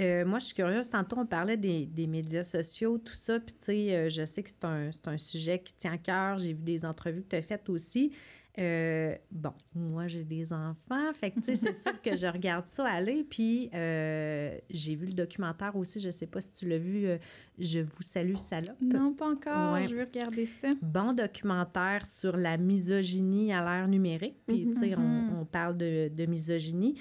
[0.00, 0.88] Euh, moi, je suis curieuse.
[0.88, 3.38] Tantôt, on parlait des, des médias sociaux, tout ça.
[3.38, 5.98] Puis, tu sais, euh, je sais que c'est un, c'est un sujet qui tient à
[5.98, 6.38] cœur.
[6.38, 8.12] J'ai vu des entrevues que tu as faites aussi.
[8.58, 11.12] Euh, bon, moi, j'ai des enfants.
[11.18, 13.24] Fait que, tu sais, c'est sûr que je regarde ça aller.
[13.24, 16.00] Puis, j'ai vu le documentaire aussi.
[16.00, 17.06] Je sais pas si tu l'as vu.
[17.58, 18.80] je vous salue, salope.
[18.80, 19.74] Non, pas encore.
[19.74, 19.86] Ouais.
[19.86, 20.68] Je veux regarder ça.
[20.80, 24.36] bon documentaire sur la misogynie à l'ère numérique.
[24.46, 26.94] Puis, tu sais, on, on parle de, de misogynie.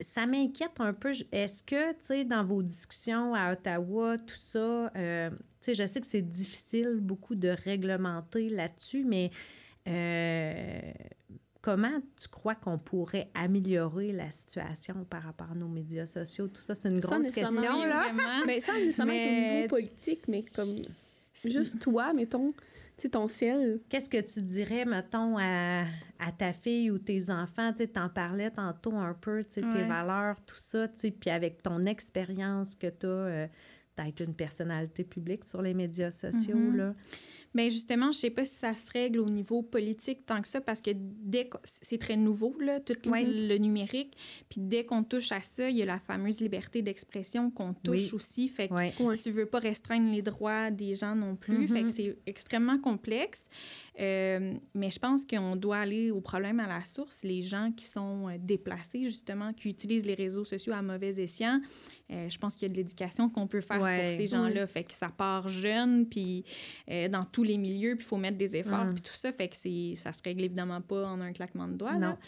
[0.00, 1.12] Ça m'inquiète un peu.
[1.32, 5.86] Est-ce que, tu sais, dans vos discussions à Ottawa, tout ça, euh, tu sais, je
[5.86, 9.30] sais que c'est difficile beaucoup de réglementer là-dessus, mais
[9.88, 10.92] euh,
[11.62, 16.48] comment tu crois qu'on pourrait améliorer la situation par rapport à nos médias sociaux?
[16.48, 18.04] Tout ça, c'est une grosse question, là.
[18.46, 20.76] Mais sans nécessairement être Mais- au niveau politique, mais comme
[21.44, 22.52] juste toi, mettons,
[23.02, 23.80] sais, ton ciel.
[23.88, 25.82] Qu'est-ce que tu dirais, mettons, à,
[26.18, 27.72] à ta fille ou tes enfants?
[27.72, 31.10] Tu sais, t'en parlais tantôt un peu, tu sais, tes valeurs, tout ça, tu sais,
[31.10, 33.48] puis avec ton expérience que tu as,
[33.96, 36.76] d'être une personnalité publique sur les médias sociaux, Mhm.
[36.76, 36.94] là.
[37.54, 40.60] Mais justement, je sais pas si ça se règle au niveau politique tant que ça,
[40.60, 44.14] parce que dès que c'est très nouveau, là, tout le numérique.
[44.50, 48.08] Puis dès qu'on touche à ça, il y a la fameuse liberté d'expression qu'on touche
[48.12, 48.14] Oui.
[48.14, 48.48] aussi.
[48.48, 48.74] Fait que.
[48.74, 49.16] Ouais.
[49.16, 51.60] tu veux pas restreindre les droits des gens non plus.
[51.60, 51.68] Mhm.
[51.68, 53.48] Fait que c'est extrêmement complexe.
[53.98, 57.22] Euh, mais je pense qu'on doit aller au problème à la source.
[57.22, 61.62] Les gens qui sont euh, déplacés, justement, qui utilisent les réseaux sociaux à mauvais escient,
[62.12, 64.06] euh, je pense qu'il y a de l'éducation qu'on peut faire Ouais.
[64.08, 64.66] pour ces gens-là.
[64.66, 66.44] Fait que ça part jeune, puis
[66.90, 68.94] euh, dans tous les milieux, puis il faut mettre des efforts, Mm.
[68.94, 69.32] puis tout ça.
[69.32, 71.98] Fait que c'est, ça se règle évidemment pas en un claquement de doigts.
[71.98, 72.18] là.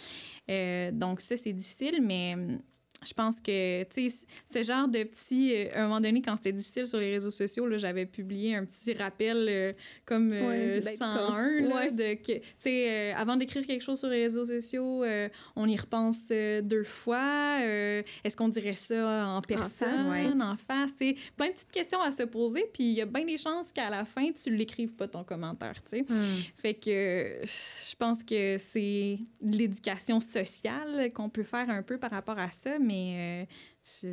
[0.51, 2.59] Euh, donc ça, c'est difficile, mais hum,
[3.06, 5.54] je pense que, tu sais, ce genre de petit...
[5.54, 8.64] euh, à un moment donné, quand c'était difficile sur les réseaux sociaux, j'avais publié un
[8.64, 9.72] petit rappel euh,
[10.04, 11.90] comme euh, Ouais, d'être 101, comme- là, ouais.
[11.92, 15.04] de que, tu sais, euh, avant d'écrire quelque chose sur les réseaux sociaux,
[15.54, 16.28] on y repense
[16.62, 17.58] deux fois.
[18.24, 20.42] Est-ce qu'on dirait ça en personne, face, ouais.
[20.42, 20.90] en face?
[20.96, 23.37] Tu sais, plein de petites questions à se poser, puis il y a bien des
[23.38, 26.02] chances qu'à la fin, tu l'écrives pas ton commentaire, tu sais.
[26.02, 26.37] Hmm.
[26.54, 32.38] Fait que je pense que c'est l'éducation sociale qu'on peut faire un peu par rapport
[32.38, 33.44] à ça, mais euh,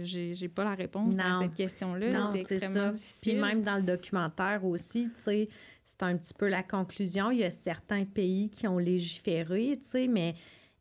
[0.04, 2.30] j'ai pas la réponse à cette question-là.
[2.32, 2.90] C'est c'est extrêmement ça.
[2.90, 3.32] difficile.
[3.34, 5.50] Puis même dans le documentaire aussi, tu sais,
[5.84, 7.32] c'est un petit peu la conclusion.
[7.32, 10.36] Il y a certains pays qui ont légiféré, tu sais, mais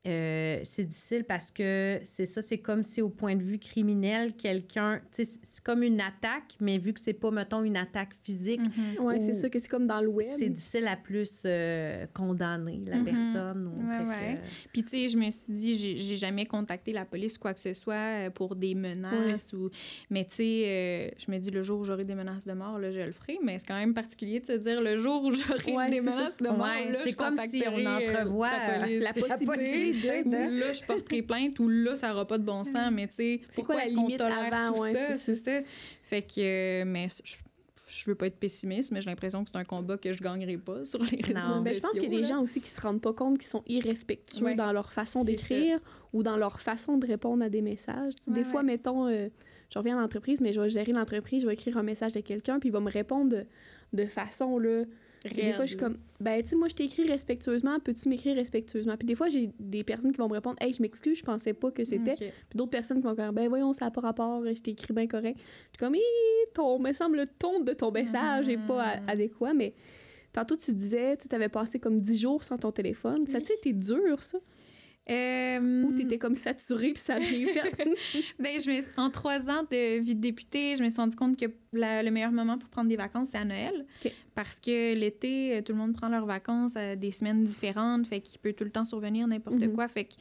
[0.06, 4.34] euh, c'est difficile parce que c'est ça, c'est comme si au point de vue criminel,
[4.34, 5.26] quelqu'un, c'est
[5.64, 9.04] comme une attaque, mais vu que c'est pas, mettons, une attaque physique, Mhm.
[9.04, 10.26] Ouais, Ou- c'est ça que c'est comme dans le web.
[10.38, 13.04] c'est difficile à plus euh, condamner la Mhm.
[13.04, 13.66] personne.
[13.68, 14.34] ou- Ouais, fait que, ouais.
[14.72, 17.60] Puis, tu sais, je me suis dit, j'ai jamais contacté la police ou quoi que
[17.60, 19.52] ce soit euh, pour des menaces.
[19.52, 19.70] ou
[20.10, 22.78] Mais, tu sais, euh, je me dis, le jour où j'aurai des menaces de mort,
[22.78, 23.38] là, je le ferai.
[23.42, 26.10] Mais c'est quand même particulier de se dire, le jour où j'aurai Ouais, des ça.
[26.10, 26.66] menaces de mort,
[27.04, 29.02] c'est comme si on euh, entrevoit, la police.
[29.02, 29.93] la possibilité
[30.26, 32.90] Ou de- là, je porterai plainte ou là, ça n'aura pas de bon sens.
[32.92, 34.72] Mais, tu sais, C'est pourquoi est-ce qu'on tolère avant?
[34.74, 35.12] tout Ouais, ça?
[35.14, 35.60] c'est ça.
[36.02, 37.34] Fait que, euh, mais je,
[37.86, 40.56] je veux pas être pessimiste, mais j'ai l'impression que c'est un combat que je gagnerai
[40.58, 41.56] pas sur les réseaux Non.
[41.56, 41.64] sociaux.
[41.64, 42.28] Mais je pense qu'il y a des là.
[42.28, 44.54] gens aussi qui se rendent pas compte qu'ils sont irrespectueux Ouais.
[44.54, 45.78] dans leur façon d'écrire
[46.12, 48.14] ou dans leur façon de répondre à des messages.
[48.26, 49.28] Ouais, des fois, mettons, euh,
[49.72, 52.20] je reviens à l'entreprise, mais je vais gérer l'entreprise, je vais écrire un message de
[52.20, 53.44] quelqu'un, puis il va me répondre de,
[53.92, 54.84] de façon, là...
[55.30, 58.08] Puis des fois, je suis comme, ben, tu sais, moi, je t'ai écrit respectueusement, peux-tu
[58.08, 58.96] m'écrire respectueusement?
[58.96, 61.52] Puis des fois, j'ai des personnes qui vont me répondre, hey, je m'excuse, je pensais
[61.54, 62.14] pas que c'était.
[62.50, 64.92] Puis d'autres personnes qui vont dire, ben, voyons, ça n'a pas rapport, je t'ai écrit
[64.92, 65.38] bien correct.
[65.38, 66.00] Je suis comme, Hi,
[66.54, 69.08] ton, me semble, le ton de ton message n'est pas a- Mhm.
[69.08, 69.74] adéquat, mais
[70.32, 73.26] tantôt, tu disais, tu avais passé comme 10 jours sans ton téléphone.
[73.26, 74.38] Ça a-tu été dur, ça?
[75.10, 77.62] Euh, Ou t'étais comme saturée, puis ça a bien fait?
[78.38, 81.36] Ben, je me- en trois ans de vie de députée, je me suis rendu compte
[81.36, 83.84] que la- le meilleur moment pour prendre des vacances, c'est à Noël.
[84.34, 88.20] Parce que l'été, euh, tout le monde prend leurs vacances à des semaines différentes, fait
[88.22, 89.74] qu'il peut tout le temps survenir n'importe Mhm.
[89.74, 89.88] quoi.
[89.88, 90.14] Fait que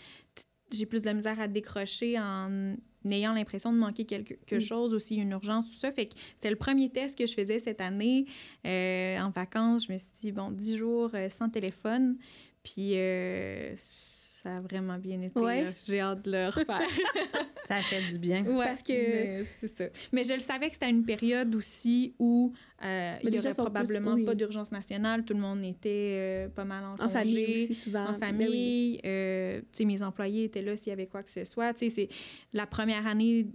[0.72, 2.76] j'ai plus de la misère à décrocher en
[3.10, 4.68] ayant l'impression de manquer quelque, quelque Mm.
[4.68, 5.92] chose, aussi une urgence, tout ça.
[5.92, 8.26] Fait que c'était le premier test que je faisais cette année
[8.66, 9.88] euh, en vacances.
[9.88, 12.18] Je me suis dit, bon, dix jours euh, sans téléphone.
[12.64, 15.40] Puis euh, ça a vraiment bien été.
[15.40, 15.74] Ouais.
[15.86, 16.82] J'ai hâte de le refaire.
[17.66, 18.46] ça fait du bien.
[18.46, 19.86] Ouais, Parce que- c'est ça.
[20.12, 23.56] Mais je le savais que c'était une période aussi où euh, il y aurait plus-
[23.58, 24.26] probablement oui.
[24.26, 25.24] pas d'urgence nationale.
[25.26, 28.06] Tout le monde était euh, pas mal en, en famille aussi, souvent.
[28.06, 29.00] En Ben oui.
[29.02, 31.74] famille, sais, mes employés étaient là s'il y avait quoi que ce soit.
[31.74, 32.10] Tu sais, c'est
[32.54, 33.48] la première année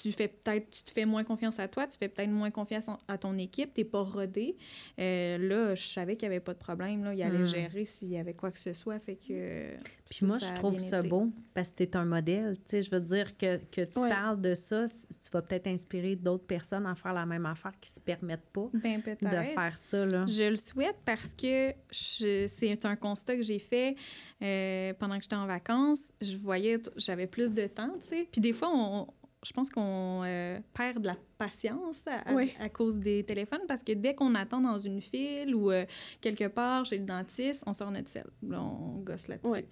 [0.00, 2.86] tu fais peut-être, tu te fais moins confiance à toi, tu fais peut-être moins confiance
[3.08, 4.56] à ton équipe, t'es pas rodé.
[4.98, 7.14] Euh, là, je savais qu'il y avait pas de problème, là.
[7.14, 7.46] Il allait Mm.
[7.46, 9.74] gérer s'il y avait quoi que ce soit, fait que...
[10.08, 11.08] Puis ça, moi, ça je trouve ça été.
[11.08, 12.56] beau parce que tu es un modèle.
[12.58, 14.08] Tu sais, je veux dire que, que tu Ouais.
[14.10, 17.90] parles de ça, tu vas peut-être inspirer d'autres personnes à faire la même affaire qui
[17.90, 20.04] se permettent pas Ben, de faire ça.
[20.04, 20.26] Là.
[20.26, 23.96] Je le souhaite parce que c'est un constat que j'ai fait
[24.42, 26.12] euh, pendant que j'étais en vacances.
[26.20, 28.28] Je voyais, j'avais plus de temps, tu sais.
[28.30, 29.06] Puis des fois, on,
[29.44, 32.52] je pense qu'on euh, perd de la patience à, à- Ouais.
[32.60, 35.84] à cause des téléphones parce que dès qu'on attend dans une file ou euh,
[36.20, 38.26] quelque part chez le dentiste, on sort notre sel.
[38.48, 39.64] Là, on gosse là-dessus.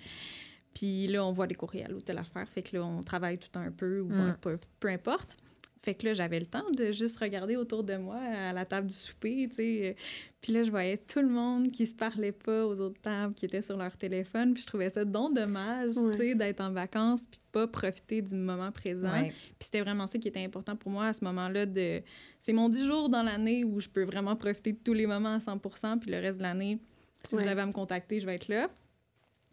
[0.74, 2.48] Puis là, on voit des courriels ou telle affaire.
[2.48, 4.36] Fait que là, on travaille tout un peu ou Mm.
[4.40, 5.36] peu, peu importe.
[5.84, 8.86] Fait que là, j'avais le temps de juste regarder autour de moi à la table
[8.86, 9.96] du souper, tu sais.
[10.40, 13.46] Puis là, je voyais tout le monde qui se parlait pas aux autres tables, qui
[13.46, 14.54] étaient sur leur téléphone.
[14.54, 16.10] Puis je trouvais ça donc dommage, Ouais.
[16.12, 19.10] tu sais, d'être en vacances puis de pas profiter du moment présent.
[19.10, 19.28] Ouais.
[19.30, 21.66] Puis c'était vraiment ça qui était important pour moi à ce moment-là.
[21.66, 22.00] de
[22.38, 25.34] C'est mon 10 jours dans l'année où je peux vraiment profiter de tous les moments
[25.34, 25.58] à 100
[25.98, 26.78] puis le reste de l'année,
[27.24, 27.42] si Ouais.
[27.42, 28.70] vous avez à me contacter, je vais être là.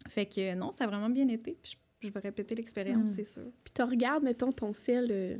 [0.08, 1.58] Fait que non, ça a vraiment bien été.
[1.60, 3.14] Puis je, je vais répéter l'expérience, Mm.
[3.14, 3.46] c'est sûr.
[3.64, 5.08] Puis tu regardes, mettons, ton ciel.
[5.10, 5.36] euh,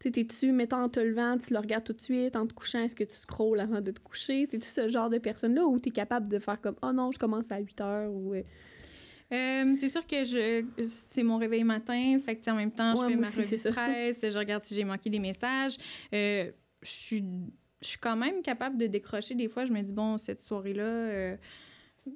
[0.00, 2.54] Tu sais, t'es-tu, mettons, en te levant, tu le regardes tout de suite, en te
[2.54, 4.46] couchant, est-ce que tu scrolles avant de te coucher?
[4.46, 7.50] T'es-tu ce genre de personne-là ou t'es capable de faire comme, oh non, je commence
[7.50, 8.34] à 8 heures ou.
[8.34, 8.42] euh,
[9.32, 12.94] Euh, c'est sûr que je c'est mon réveil matin, fait que tu en même temps,
[12.96, 15.76] je fais ma aussi, revue de presse, je regarde si j'ai manqué des messages.
[16.14, 16.50] Euh,
[16.82, 17.24] je suis
[17.82, 20.82] je suis quand même capable de décrocher des fois, je me dis bon, cette soirée-là
[20.82, 21.36] euh,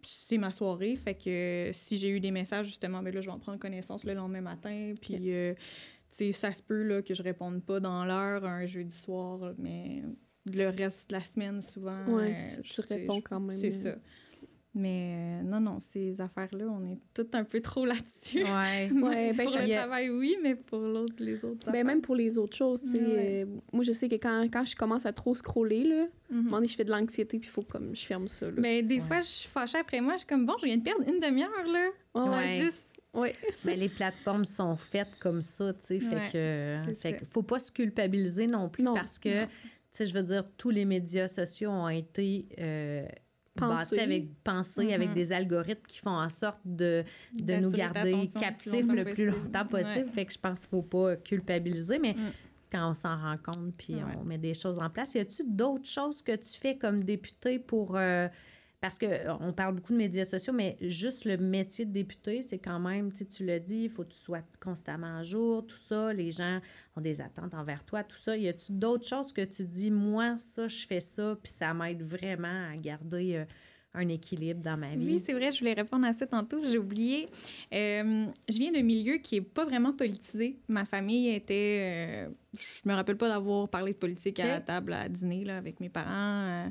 [0.03, 3.33] c'est ma soirée, fait que si j'ai eu des messages justement, ben là je vais
[3.33, 5.55] en prendre connaissance le lendemain matin, puis tu
[6.17, 10.03] sais ça se peut là que je réponde pas dans l'heure un jeudi soir, mais
[10.53, 13.57] le reste de la semaine souvent Ouais, euh, tu réponds quand même.
[13.57, 13.97] c'est ça.
[14.75, 18.43] Mais euh, non, non, ces affaires-là, on est tout un peu trop là-dessus.
[18.43, 18.91] Ouais.
[19.03, 21.85] Ouais, ben, pour ça le travail, oui, mais pour l'autre, les autres Ben, affaires.
[21.85, 23.45] même pour les autres choses, tu sais, Ouais.
[23.47, 26.69] euh, moi je sais que quand, quand je commence à trop scroller, là, moment donné,
[26.69, 28.47] je fais de l'anxiété, puis il faut comme je ferme ça.
[28.47, 28.55] Là.
[28.57, 29.01] Mais des Ouais.
[29.03, 30.15] fois, je suis fâchée après moi.
[30.15, 31.85] Je suis comme, bon, je viens de perdre une demi-heure, là.
[32.15, 32.49] Ouais, Ouais.
[32.65, 32.87] Juste.
[33.15, 33.35] Ouais.
[33.65, 36.01] Mais les plateformes sont faites comme ça, tu sais.
[36.01, 39.49] Fait Ouais, que, fait que faut pas se culpabiliser non plus Non, parce que, tu
[39.91, 43.07] sais, je veux dire, tous les médias sociaux ont été euh,
[43.61, 44.29] avec,
[44.93, 47.05] avec des algorithmes qui font en sorte de,
[47.39, 49.45] de nous garder captifs le plus possible.
[49.45, 50.07] longtemps possible.
[50.07, 50.13] Ouais.
[50.13, 52.31] Fait que je pense qu'il faut pas culpabiliser, mais Mm.
[52.71, 54.03] quand on s'en rend compte puis Ouais.
[54.21, 57.59] on met des choses en place, y a-tu d'autres choses que tu fais comme député
[57.59, 57.97] pour...
[57.97, 58.29] euh,
[58.83, 62.43] parce que euh, on parle beaucoup de médias sociaux, mais juste le métier de député,
[62.43, 65.77] c'est quand même, tu l'as dit, il faut que tu sois constamment à jour, tout
[65.77, 66.13] ça.
[66.13, 66.59] Les gens
[66.97, 68.37] ont des attentes envers toi, tout ça.
[68.37, 72.03] Y a-tu d'autres choses que tu dis, moi, ça, je fais ça, puis ça m'aide
[72.03, 73.45] vraiment à garder euh,
[73.95, 75.07] un équilibre dans ma vie?
[75.07, 77.27] Oui, c'est vrai, je voulais répondre à ça tantôt, j'ai oublié.
[77.73, 80.59] Euh, je viens d'un milieu qui est pas vraiment politisé.
[80.67, 82.27] Ma famille était.
[82.27, 85.57] euh, je me rappelle pas d'avoir parlé de politique à la table à dîner là,
[85.57, 86.67] avec mes parents.
[86.67, 86.69] euh,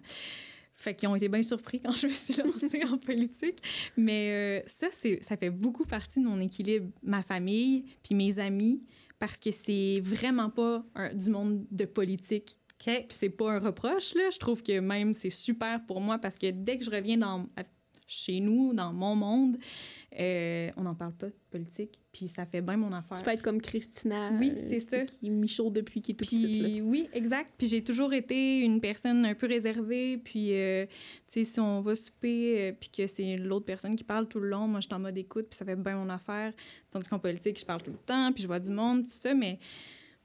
[0.81, 3.57] fait qu'ils ont été bien surpris quand je me suis lancée en politique.
[3.97, 8.81] Mais euh, ça, ça fait beaucoup partie de mon équilibre, ma famille, puis mes amis,
[9.19, 12.85] parce que c'est vraiment pas un- du monde de politique OK.
[12.85, 14.29] puis c'est pas un reproche, là.
[14.31, 17.47] Je trouve que même c'est super pour moi parce que dès que je reviens dans,
[18.11, 19.57] chez nous, dans mon monde,
[20.19, 22.01] euh, on n'en parle pas de politique.
[22.11, 23.17] Puis ça fait bien mon affaire.
[23.17, 24.31] Tu peux être comme Christina.
[24.37, 25.05] Oui, euh, c'est ça.
[25.05, 26.61] Qui depuis qui est tout petite.
[26.61, 26.67] là.
[26.67, 27.51] Puis oui, exact.
[27.57, 30.17] Puis j'ai toujours été une personne un peu réservée.
[30.17, 30.93] Puis, euh, tu
[31.27, 34.49] sais, si on va souper, euh, puis que c'est l'autre personne qui parle tout le
[34.49, 36.53] long, moi, je suis en mode écoute, puis ça fait bien mon affaire.
[36.91, 39.33] Tandis qu'en politique, je parle tout le temps, puis je vois du monde, tout ça.
[39.33, 39.57] Mais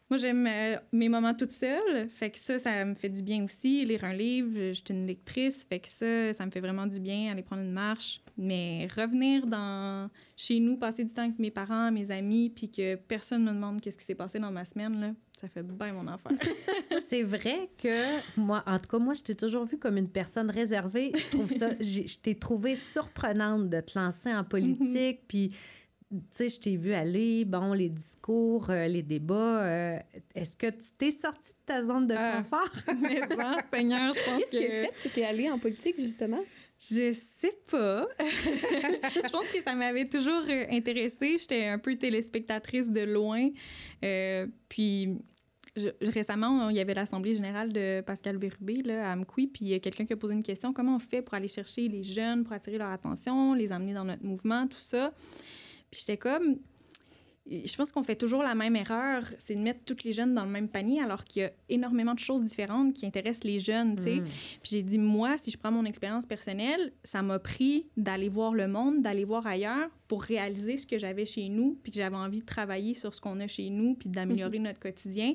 [0.09, 2.09] moi, j'aime euh, mes moments toute seule.
[2.09, 3.85] Fait que ça, ça me fait du bien aussi.
[3.85, 5.65] Lire un livre, je suis une lectrice.
[5.69, 8.21] Fait que ça, ça me fait vraiment du bien, aller prendre une marche.
[8.39, 12.95] Mais revenir dans chez nous, passer du temps avec mes parents, mes amis, puis que
[12.97, 16.07] personne me demande qu'est-ce qui s'est passé dans ma semaine, là, ça fait bien mon
[16.07, 16.33] affaire.
[17.09, 20.51] C'est vrai que moi, en tout cas, moi, je t'ai toujours vue comme une personne
[20.51, 21.13] réservée.
[21.17, 25.51] Je trouve ça, j'ai- je t'ai trouvé surprenante de te lancer en politique, puis
[26.11, 29.63] tu sais, je t'ai vu aller, bon, les discours, euh, les débats.
[29.65, 29.99] euh,
[30.35, 32.43] Est-ce que tu t'es sortie de ta zone de Ah.
[32.43, 32.71] confort?
[33.01, 34.73] Mais non, Seigneur, je pense Qu'est-ce a que...
[34.73, 36.41] fait que tu es allée en politique, justement?
[36.79, 38.07] Je sais pas.
[38.21, 41.39] je pense que ça m'avait toujours euh, intéressée.
[41.39, 43.49] J'étais un peu téléspectatrice de loin.
[44.05, 45.19] Euh, puis
[45.75, 49.69] je- récemment, il y avait l'Assemblée générale de Pascal Bérubé là, à Amqui, puis il
[49.69, 52.03] y a quelqu'un qui a posé une question comment on fait pour aller chercher les
[52.03, 55.13] jeunes, pour attirer leur attention, les amener dans notre mouvement, tout ça?
[55.91, 56.59] Puis j'étais comme
[57.49, 60.45] je pense qu'on fait toujours la même erreur, c'est de mettre toutes les jeunes dans
[60.45, 63.95] le même panier alors qu'il y a énormément de choses différentes qui intéressent les jeunes,
[63.95, 64.17] tu sais.
[64.17, 64.25] Mm.
[64.25, 68.53] Puis j'ai dit, moi, si je prends mon expérience personnelle, ça m'a pris d'aller voir
[68.53, 72.17] le monde, d'aller voir ailleurs pour réaliser ce que j'avais chez nous, puis que j'avais
[72.17, 75.35] envie de travailler sur ce qu'on a chez nous, puis d'améliorer notre quotidien.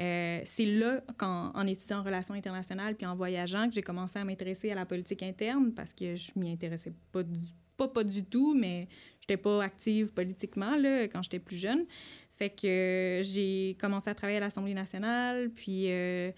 [0.00, 4.20] Euh, c'est là, quand, en étudiant en relations internationales puis en voyageant, que j'ai commencé
[4.20, 7.40] à m'intéresser à la politique interne parce que je m'y intéressais pas du,
[7.76, 8.88] pas, pas du tout, mais
[9.30, 11.84] j'étais pas active politiquement là, quand j'étais plus jeune.
[12.30, 16.32] Fait que euh, j'ai commencé à travailler à l'Assemblée nationale, puis euh,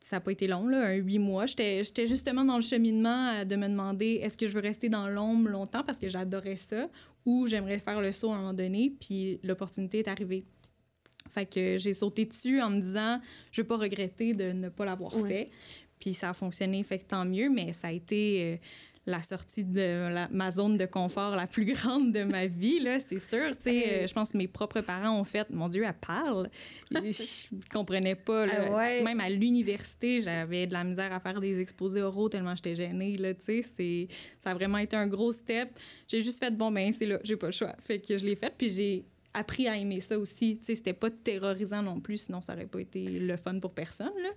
[0.00, 1.46] ça n'a pas été long, là, un huit mois.
[1.46, 5.08] J'étais justement dans le cheminement euh, de me demander est-ce que je veux rester dans
[5.08, 6.90] l'ombre longtemps parce que j'adorais ça
[7.24, 10.44] ou j'aimerais faire le saut à un moment donné, puis l'opportunité est arrivée.
[11.30, 13.20] Fait que j'ai sauté dessus en me disant
[13.52, 15.28] je veux pas regretter de ne pas l'avoir Ouais.
[15.28, 15.46] fait.
[16.00, 18.56] Puis ça a fonctionné, fait que tant mieux, mais ça a été euh,
[19.08, 23.00] la sortie de la- ma zone de confort la plus grande de ma vie, là,
[23.00, 23.56] c'est sûr.
[23.56, 26.50] Tu sais, euh, je pense que mes propres parents ont fait, mon Dieu, elle parle.
[26.90, 28.44] Ils ne comprenaient pas.
[28.46, 28.52] là.
[28.66, 29.02] Ah ouais.
[29.02, 33.14] Même à l'université, j'avais de la misère à faire des exposés oraux tellement j'étais gênée,
[33.16, 33.62] là, tu sais.
[33.62, 34.08] c'est-
[34.44, 35.70] Ça a vraiment été un gros step.
[36.06, 37.74] J'ai juste fait, bon, ben, c'est là, j'ai pas le choix.
[37.80, 39.04] Fait que je l'ai fait, puis j'ai
[39.38, 40.58] appris à aimer ça aussi.
[40.58, 43.72] Tu sais, c'était pas terrorisant non plus, sinon ça aurait pas été le fun pour
[43.72, 44.30] personne, là.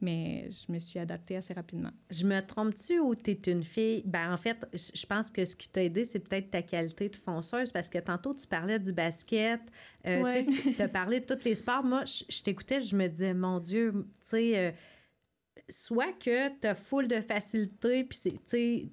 [0.00, 1.90] Mais je me suis adaptée assez rapidement.
[2.10, 4.02] Je me trompe-tu ou t'es une fille?
[4.04, 7.16] Ben, en fait, je pense que ce qui t'a aidé, c'est peut-être ta qualité de
[7.16, 9.60] fonceuse parce que tantôt, tu parlais du basket,
[10.06, 10.44] euh, Ouais.
[10.44, 11.84] tu as parlé de tous les sports.
[11.84, 14.70] Moi, je, t'écoutais, je me disais, mon Dieu, tu sais, euh,
[15.68, 18.90] soit que t'as full de facilité, puis tu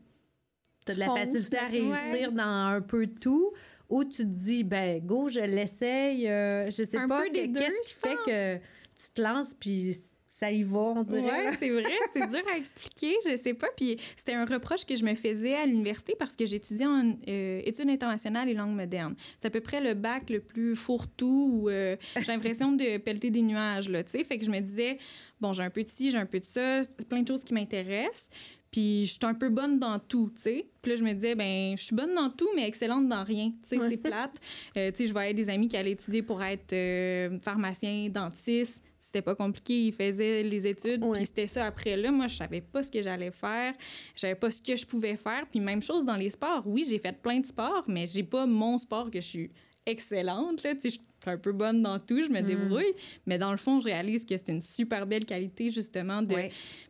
[0.86, 3.52] t'as de la Tu facilité à réussir dans un peu tout,
[3.90, 7.94] ou tu te dis, ben, go, je l'essaye, euh, je sais Un pas, qu'est-ce qui
[8.00, 9.96] fait que tu te lances, puis
[10.40, 11.48] ça y va, on dirait.
[11.48, 13.68] Ouais, c'est vrai, c'est dur à expliquer, je sais pas.
[13.76, 17.62] Puis c'était un reproche que je me faisais à l'université parce que j'étudiais en euh,
[17.66, 19.16] études internationales et langues modernes.
[19.40, 23.32] C'est à peu près le bac le plus fourre-tout où euh, j'ai l'impression de pelleter
[23.32, 24.24] des nuages, là, tu sais.
[24.24, 24.98] Fait que je me disais,
[25.42, 27.54] bon, j'ai un peu de ci, j'ai un peu de ça, plein de choses qui
[27.54, 28.30] m'intéressent.
[28.72, 30.68] Puis je suis un peu bonne dans tout, tu sais.
[30.82, 33.50] Puis là, je me disais, ben, je suis bonne dans tout, mais excellente dans rien.
[33.50, 33.90] Tu sais, Ouais.
[33.90, 34.36] c'est plate.
[34.78, 38.84] Euh, tu sais, je voyais des amis qui allaient étudier pour être euh, pharmacien, dentiste.
[38.98, 42.12] C'était pas compliqué, ils faisaient les études, puis c'était ça après là.
[42.12, 43.74] Moi, je savais pas ce que j'allais faire,
[44.14, 45.46] je savais pas ce que je pouvais faire.
[45.50, 46.64] Puis même chose dans les sports.
[46.66, 49.52] Oui, j'ai fait plein de sports, mais j'ai pas mon sport que je suis
[49.90, 50.64] excellente.
[50.64, 50.76] Là.
[50.76, 52.94] Tu sais, je suis un peu bonne dans tout, je me débrouille.
[53.26, 56.22] Mais dans le fond, je réalise que c'est une super belle qualité, justement.
[56.22, 56.36] De...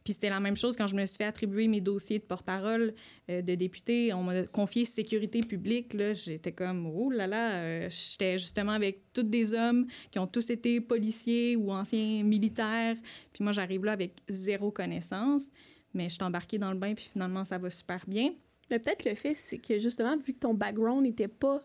[0.03, 2.93] Puis c'était la même chose quand je me suis fait attribuer mes dossiers de porte-parole
[3.29, 4.13] euh, de député.
[4.13, 5.93] On m'a confié sécurité publique.
[5.93, 10.27] Là, j'étais comme, oh là là, euh, j'étais justement avec tous des hommes qui ont
[10.27, 12.95] tous été policiers ou anciens militaires.
[13.33, 15.51] Puis moi, j'arrive là avec zéro connaissance.
[15.93, 18.33] Mais je suis embarquée dans le bain, puis finalement, ça va super bien.
[18.69, 21.63] Mais peut-être le fait, c'est que justement, vu que ton background n'était pas.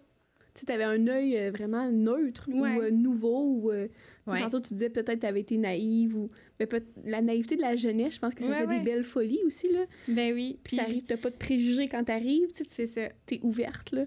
[0.54, 2.76] Tu avais un œil euh, vraiment neutre Ouais.
[2.76, 3.70] ou euh, nouveau, ou.
[3.72, 3.88] euh,
[4.26, 4.40] tu Ouais.
[4.40, 6.28] Tantôt, tu disais peut-être que tu avais été naïve, ou.
[6.60, 6.68] Mais
[7.04, 9.68] la naïveté de la jeunesse, je pense que ça Ouais, fait des belles folies aussi,
[9.72, 9.84] là.
[10.08, 10.58] Ben oui.
[10.62, 13.08] Puis ça arrive, t'as pas de préjugés quand t'arrives, tu sais, c'est ça.
[13.26, 14.04] t'es ouverte, là.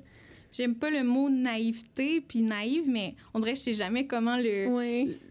[0.57, 4.37] J'aime pas le mot naïveté puis naïve, mais on dirait que je sais jamais comment
[4.37, 4.67] le,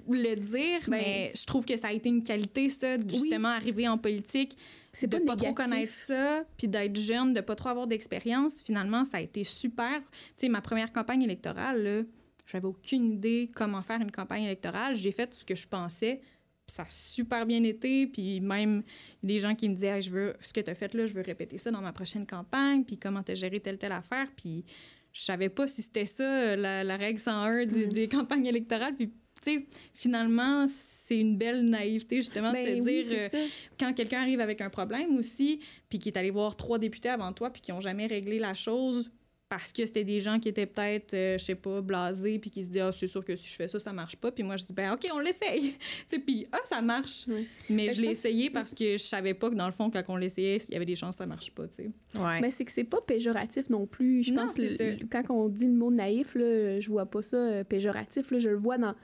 [0.09, 3.89] le dire, Ben- mais je trouve que ça a été une qualité, ça, justement arriver
[3.89, 4.57] en politique,
[4.93, 8.63] C'est de pas, pas trop connaître ça, puis d'être jeune, de pas trop avoir d'expérience.
[8.63, 9.99] Finalement, ça a été super.
[9.99, 12.03] Tu sais, ma première campagne électorale, là,
[12.47, 14.95] j'avais aucune idée comment faire une campagne électorale.
[14.95, 16.21] J'ai fait ce que je pensais,
[16.67, 18.07] puis ça a super bien été.
[18.07, 18.85] Puis même,
[19.25, 21.15] des gens qui me disaient Hey, je veux, ce que tu as fait là, je
[21.15, 24.29] veux répéter ça dans ma prochaine campagne, puis comment tu as géré telle, telle affaire.
[24.37, 24.65] Puis
[25.17, 27.93] je savais pas si c'était ça, euh, la, la règle 101 du- Mm.
[27.93, 28.95] des campagnes électorales.
[28.95, 29.15] Puis, tu
[29.55, 33.47] sais, finalement, c'est une belle naïveté, justement, de Ben se oui, dire, euh,
[33.81, 37.33] quand quelqu'un arrive avec un problème aussi, puis qui est allé voir trois députés avant
[37.33, 39.11] toi, puis qui ont jamais réglé la chose
[39.57, 42.63] parce que c'était des gens qui étaient peut-être, euh, je sais pas, blasés, puis qui
[42.63, 44.31] se disaient, ah, c'est sûr que si je fais ça, ça marche pas.
[44.31, 45.73] Puis moi, je dis, ben, OK, on l'essaye.
[45.79, 47.27] Tu sais, puis, ah, ça marche.
[47.71, 49.91] Mais Ben, je je l'ai essayé parce que je savais pas que, dans le fond,
[49.91, 51.91] quand on l'essayait, il y avait des chances que ça marche pas, tu sais.
[52.21, 52.39] Ouais.
[52.43, 54.25] Mais c'est que c'est pas péjoratif non plus.
[54.25, 57.65] Je pense que quand on dit le mot naïf, là, je vois pas ça euh,
[57.65, 58.31] péjoratif.
[58.33, 58.95] Là, je le vois dans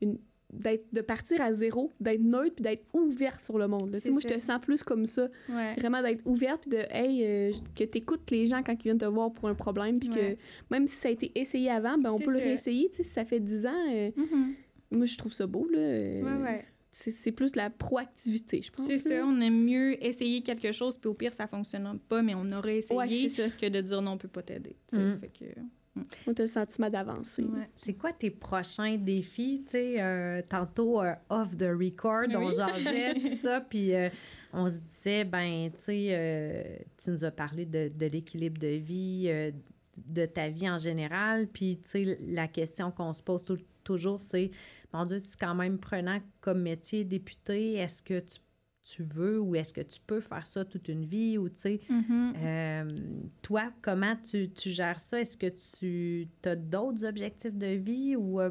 [0.00, 0.16] une
[0.52, 3.92] de partir à zéro, d'être neutre puis d'être ouverte sur le monde.
[3.94, 5.28] Tu sais, Moi, je te sens plus comme ça.
[5.48, 5.74] Ouais.
[5.76, 8.98] Vraiment d'être ouverte puis de hey, euh, que tu écoutes les gens quand ils viennent
[8.98, 10.36] te voir pour un problème puis Ouais.
[10.36, 12.90] que même si ça a été essayé avant, ben on peut le réessayer.
[12.90, 14.54] Tu sais, si ça fait 10 ans, euh, Mhm.
[14.90, 15.68] moi je trouve ça beau.
[15.70, 16.64] Là, euh, Ouais.
[16.92, 18.84] C'est plus la proactivité, je pense.
[18.88, 22.34] C'est ça, on aime mieux essayer quelque chose, puis au pire, ça fonctionne pas, mais
[22.34, 23.28] on aurait essayé
[23.60, 24.74] que de dire non, on peut pas t'aider.
[24.92, 25.20] Mm.
[25.20, 25.44] Fait que,
[25.96, 27.42] On a le sentiment d'avancer.
[27.42, 27.68] ouais.
[27.74, 29.62] C'est quoi tes prochains défis?
[29.66, 32.54] Tu sais, euh, tantôt, euh, off the record, on Oui.
[32.54, 34.08] jasait, tout ça, puis euh,
[34.52, 36.62] on se disait, ben, tu sais, euh,
[36.96, 39.28] tu nous as parlé de, de l'équilibre de vie,
[40.06, 41.48] de ta vie en général.
[41.48, 43.42] Puis, tu sais, la question qu'on se pose
[43.82, 44.50] toujours, c'est,
[44.94, 47.74] mon Dieu, c'est quand même prenant comme métier député.
[47.74, 48.38] Est-ce que tu,
[48.82, 51.38] tu veux ou est-ce que tu peux faire ça toute une vie?
[51.38, 52.32] Ou, tu sais, Mhm.
[52.36, 52.88] euh,
[53.42, 55.20] toi, comment tu, tu gères ça?
[55.20, 55.46] Est-ce que
[55.78, 58.50] tu as d'autres objectifs de vie ou euh,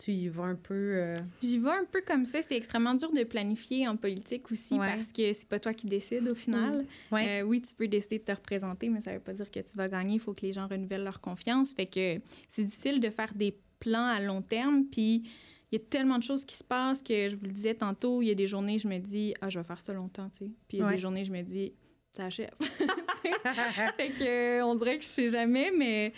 [0.00, 0.74] tu y vas un peu...
[0.74, 2.40] euh, J'y vais un peu comme ça.
[2.40, 4.94] C'est extrêmement dur de planifier en politique aussi Ouais.
[4.94, 6.86] parce que c'est pas toi qui décides au final.
[7.10, 7.42] Ouais.
[7.42, 9.88] Oui, tu peux décider de te représenter, mais ça veut pas dire que tu vas
[9.88, 10.14] gagner.
[10.14, 11.74] Il faut que les gens renouvellent leur confiance.
[11.74, 14.84] Fait que c'est difficile de faire des plans à long terme.
[14.84, 15.24] Puis
[15.70, 18.22] il y a tellement de choses qui se passent que je vous le disais tantôt,
[18.22, 20.38] il y a des journées, je me dis, ah, je vais faire ça longtemps, tu
[20.46, 20.50] sais.
[20.68, 20.94] Puis il y a Ouais.
[20.94, 21.72] des journées, je me dis,
[22.12, 22.50] ça achève.
[23.96, 26.12] Fait que, euh, on dirait que je sais jamais, mais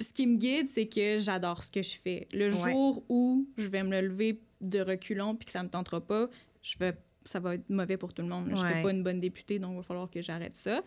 [0.00, 2.28] ce qui me guide, c'est que j'adore ce que je fais.
[2.32, 2.50] Le Ouais.
[2.72, 6.28] jour où je vais me le lever de reculons puis que ça me tentera pas,
[6.62, 6.94] je vais
[7.26, 8.44] ça va être mauvais pour tout le monde.
[8.48, 8.56] Je Ouais.
[8.58, 10.82] serai pas une bonne députée, donc il va falloir que j'arrête ça.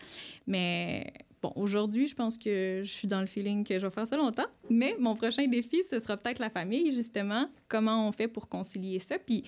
[0.46, 1.12] Mais
[1.42, 4.16] bon, aujourd'hui, je pense que je suis dans le feeling que je vais faire ça
[4.16, 4.46] longtemps.
[4.70, 7.48] Mais mon prochain défi, ce sera peut-être la famille, justement.
[7.68, 9.18] Comment on fait pour concilier ça?
[9.18, 9.44] Puis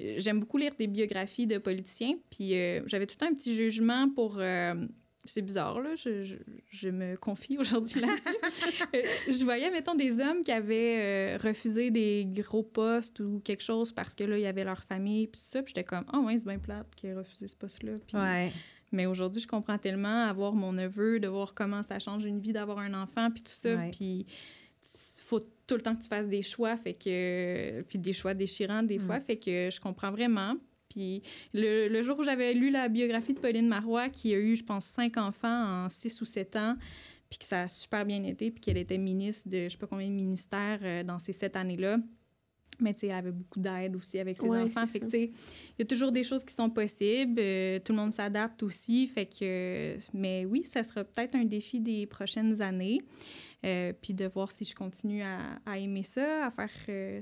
[0.00, 2.14] euh, j'aime beaucoup lire des biographies de politiciens.
[2.30, 4.36] Puis euh, j'avais tout le temps un petit jugement pour...
[4.38, 4.74] euh,
[5.26, 5.94] c'est bizarre, là.
[5.96, 6.22] Je,
[6.68, 8.36] je- me confie aujourd'hui là-dessus.
[9.26, 14.14] Je voyais, mettons, des hommes qui avaient refusé des gros postes ou quelque chose parce
[14.14, 15.62] que là, il y avait leur famille, puis tout ça.
[15.62, 17.92] Puis j'étais comme, oh, ouais, c'est bien plate qu'il ait refusé ce poste-là.
[18.06, 18.52] Puis- Ouais.
[18.94, 22.52] Mais aujourd'hui, je comprends tellement avoir mon neveu, de voir comment ça change une vie
[22.52, 23.74] d'avoir un enfant, puis tout ça.
[23.74, 23.90] Ouais.
[23.90, 24.26] Puis
[24.82, 28.34] il faut tout le temps que tu fasses des choix, fait que puis des choix
[28.34, 30.54] déchirants des fois, fait que je comprends vraiment.
[30.88, 31.22] Puis
[31.52, 34.64] le, le jour où j'avais lu la biographie de Pauline Marois, qui a eu, je
[34.64, 36.76] pense, cinq enfants en six ou sept ans,
[37.28, 39.86] puis que ça a super bien été, puis qu'elle était ministre de je sais pas
[39.86, 41.98] combien de ministères euh, dans ces sept années-là.
[42.80, 44.84] Mais tu sais, elle avait beaucoup d'aide aussi avec ses Ouais, enfants.
[44.84, 47.38] Fait que tu sais, il y a toujours des choses qui sont possibles.
[47.40, 49.06] euh, tout le monde s'adapte aussi.
[49.06, 52.98] Fait que, mais oui, ça sera peut-être un défi des prochaines années.
[53.64, 56.68] Euh, puis de voir si je continue à, à aimer ça, à faire.
[56.90, 57.20] euh,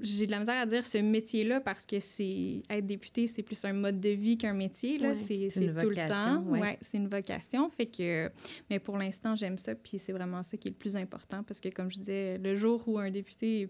[0.00, 3.64] J'ai de la misère à dire ce métier-là parce que c'est être député, c'est plus
[3.64, 4.98] un mode de vie qu'un métier.
[4.98, 5.10] Là.
[5.10, 5.14] Ouais.
[5.14, 5.48] C'est
[5.80, 6.42] tout le temps.
[6.44, 6.60] ouais.
[6.60, 7.70] Ouais, c'est une vocation.
[7.70, 8.30] Fait que,
[8.68, 9.74] mais pour l'instant, j'aime ça.
[9.74, 12.54] Puis c'est vraiment ça qui est le plus important parce que, comme je disais, le
[12.56, 13.68] jour où un député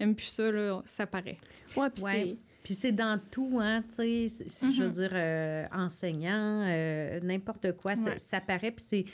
[0.00, 1.38] aime plus ça, là, ça paraît.
[1.76, 2.12] Ouais, puis Ouais.
[2.30, 4.94] c'est- Puis c'est dans tout, hein, tu sais, c'est- je veux Mhm.
[4.94, 9.04] dire, euh, enseignant, euh, n'importe quoi, ça, ça paraît, puis c'est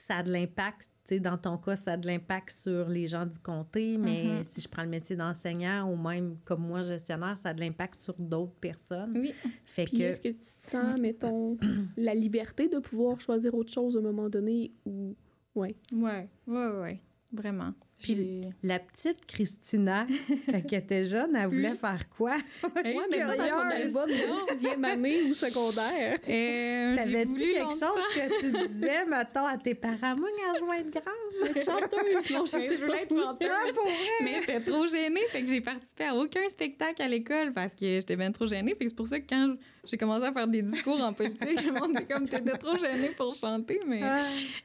[0.00, 3.06] ça a de l'impact, tu sais, dans ton cas, ça a de l'impact sur les
[3.08, 4.44] gens du comté, mais Mhm.
[4.44, 7.94] si je prends le métier d'enseignant ou même comme moi, gestionnaire, ça a de l'impact
[7.96, 9.12] sur d'autres personnes.
[9.16, 9.32] Oui.
[9.64, 11.56] Fait Puis que, est-ce que tu te sens, mettons,
[11.96, 15.16] la liberté de pouvoir choisir autre chose à un moment donné ou...
[15.54, 15.74] Ouais.
[15.92, 17.00] Ouais, ouais, ouais,
[17.32, 17.72] vraiment.
[18.00, 20.06] Puis la petite Christina,
[20.46, 22.36] quand elle était jeune, elle voulait faire quoi?
[22.62, 26.18] Ouais, mais pas dans ton album de sixième année ou secondaire.
[26.28, 30.16] Euh, T'avais-tu voulu quelque longtemps- chose que tu disais, mettons, à tes parents?
[30.16, 33.02] Moi, quand je vais être grande, Être chanteuse, non, je sais je voulais pas.
[33.02, 33.50] être chanteuse.
[33.50, 33.94] Ah, pour vrai?
[34.22, 37.84] Mais j'étais trop gênée, fait que j'ai participé à aucun spectacle à l'école parce que
[37.86, 38.72] j'étais bien trop gênée.
[38.78, 39.56] Fait que c'est pour ça que quand
[39.88, 43.10] j'ai commencé à faire des discours en politique, le monde était comme t'étais trop gênée
[43.16, 43.80] pour chanter.
[43.86, 44.20] Mais Ah.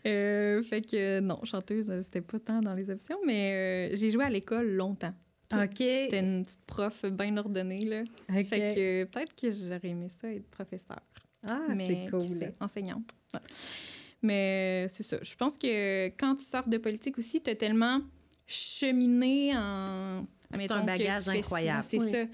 [0.05, 4.09] euh, fait que non, chanteuse, euh, c'était pas tant dans les options, mais euh, j'ai
[4.09, 5.13] joué à l'école longtemps.
[5.53, 5.77] OK.
[5.77, 8.01] J'étais une petite prof bien ordonnée là.
[8.29, 8.45] OK.
[8.47, 10.99] Fait que peut-être que j'aurais aimé ça être professeur.
[11.47, 12.21] Ah, mais c'est cool.
[12.21, 13.09] sait, enseignante.
[13.33, 13.39] Ouais.
[14.21, 15.17] Mais c'est ça.
[15.21, 17.99] Je pense que quand tu sors de politique aussi, tu as tellement
[18.47, 20.25] cheminé en.
[20.53, 21.83] C'est un bagage incroyable.
[21.87, 22.11] C'est Oui.
[22.11, 22.25] ça.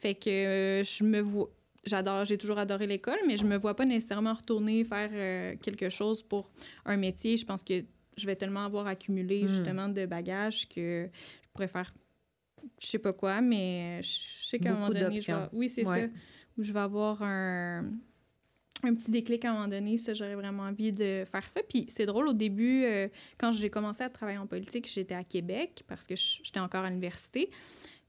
[0.00, 1.48] Fait que euh, je me vois.
[1.88, 5.88] J'adore, j'ai toujours adoré l'école, mais je me vois pas nécessairement retourner faire euh, quelque
[5.88, 6.50] chose pour
[6.84, 7.36] un métier.
[7.36, 7.84] Je pense que
[8.16, 9.48] je vais tellement avoir accumulé Mm.
[9.48, 11.92] justement de bagages que je pourrais faire
[12.80, 14.18] je sais pas quoi, mais je
[14.48, 16.06] sais qu'à un moment donné, je vais- oui, c'est Ouais.
[16.06, 16.12] ça,
[16.56, 17.84] où je vais avoir un,
[18.82, 19.96] un petit déclic à un moment donné.
[19.96, 21.60] Ça, j'aurais vraiment envie de faire ça.
[21.68, 23.08] Puis c'est drôle, au début, euh,
[23.38, 26.88] quand j'ai commencé à travailler en politique, j'étais à Québec parce que j'étais encore à
[26.88, 27.48] l'université.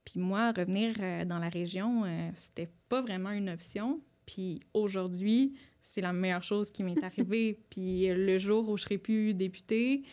[0.09, 4.01] Puis moi, revenir euh, dans la région, euh, c'était pas vraiment une option.
[4.25, 7.59] Puis aujourd'hui, c'est la meilleure chose qui m'est arrivée.
[7.69, 10.03] Puis le jour où je serai plus députée,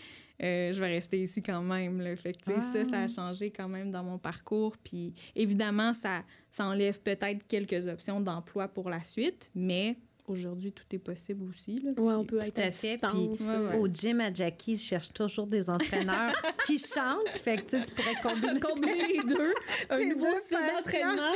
[0.43, 2.01] euh, je vais rester ici quand même.
[2.03, 2.15] Là.
[2.15, 4.77] Fait que, ça, ça a changé quand même dans mon parcours.
[4.77, 9.97] Puis évidemment, ça, ça enlève peut-être quelques options d'emploi pour la suite, mais
[10.29, 11.81] aujourd'hui, tout est possible aussi.
[11.81, 11.91] Là.
[12.01, 13.77] Ouais, on peut être à à fait, puis- Ouais, ouais.
[13.79, 16.33] Au gym à Jackie, je cherche toujours des entraîneurs
[16.66, 17.37] qui chantent.
[17.43, 18.61] Fait que tu pourrais combiner.
[18.61, 19.55] Combiner les deux,
[19.91, 21.33] un nouveau style d'entraînement.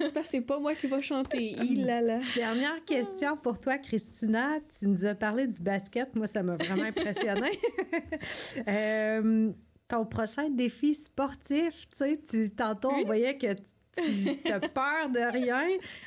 [0.00, 1.56] C'est parce que c'est pas moi qui va chanter.
[1.62, 2.20] Il là là.
[2.34, 4.58] Dernière question pour toi, Christina.
[4.78, 6.14] Tu nous as parlé du basket.
[6.16, 7.50] Moi, ça m'a vraiment impressionné.
[8.68, 9.50] Euh,
[9.88, 13.04] ton prochain défi sportif, tu sais, tu, tantôt, on Oui.
[13.04, 13.54] voyait que
[13.96, 15.62] tu as peur de rien.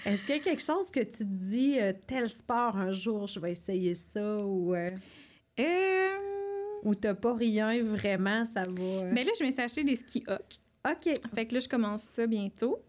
[0.05, 3.27] Est-ce qu'il y a quelque chose que tu te dis, euh, tel sport, un jour,
[3.27, 4.73] je vais essayer ça ou...
[4.75, 4.89] euh,
[5.59, 6.17] Euh,
[6.83, 9.03] Ou t'as pas rien vraiment, ça va.
[9.11, 10.45] Mais là, je me suis acheté des skis hoc.
[10.89, 11.13] OK.
[11.35, 12.79] Fait que là, je commence ça bientôt.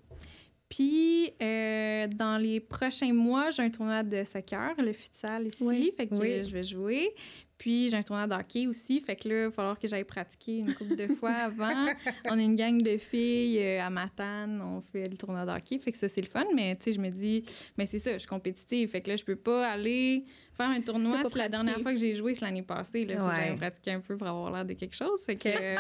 [0.69, 5.65] Puis, euh, dans les prochains mois, j'ai un tournoi de soccer, le futsal ici.
[5.65, 5.93] Oui.
[5.97, 6.45] Fait que Oui.
[6.45, 7.13] je vais jouer.
[7.61, 9.01] Puis, j'ai un tournoi de hockey aussi.
[9.03, 11.89] Fait que là, il va falloir que j'aille pratiquer une couple de fois avant.
[12.31, 14.63] On est une gang de filles euh, à Matane.
[14.63, 15.79] On fait le tournoi de hockey.
[15.79, 16.47] Fait que ça, c'est le fun.
[16.55, 17.43] Mais, tu sais, je me dis,
[17.77, 18.89] mais c'est ça, je suis compétitive.
[18.89, 20.25] Fait que là, je peux pas aller
[20.57, 21.19] faire un tournoi.
[21.29, 23.05] C'est la dernière fois que j'ai joué, c'est l'année passée.
[23.05, 23.35] Là, Faut que Ouais.
[23.49, 25.23] j'aille pratiquer un peu pour avoir l'air de quelque chose.
[25.27, 25.77] Fait que euh,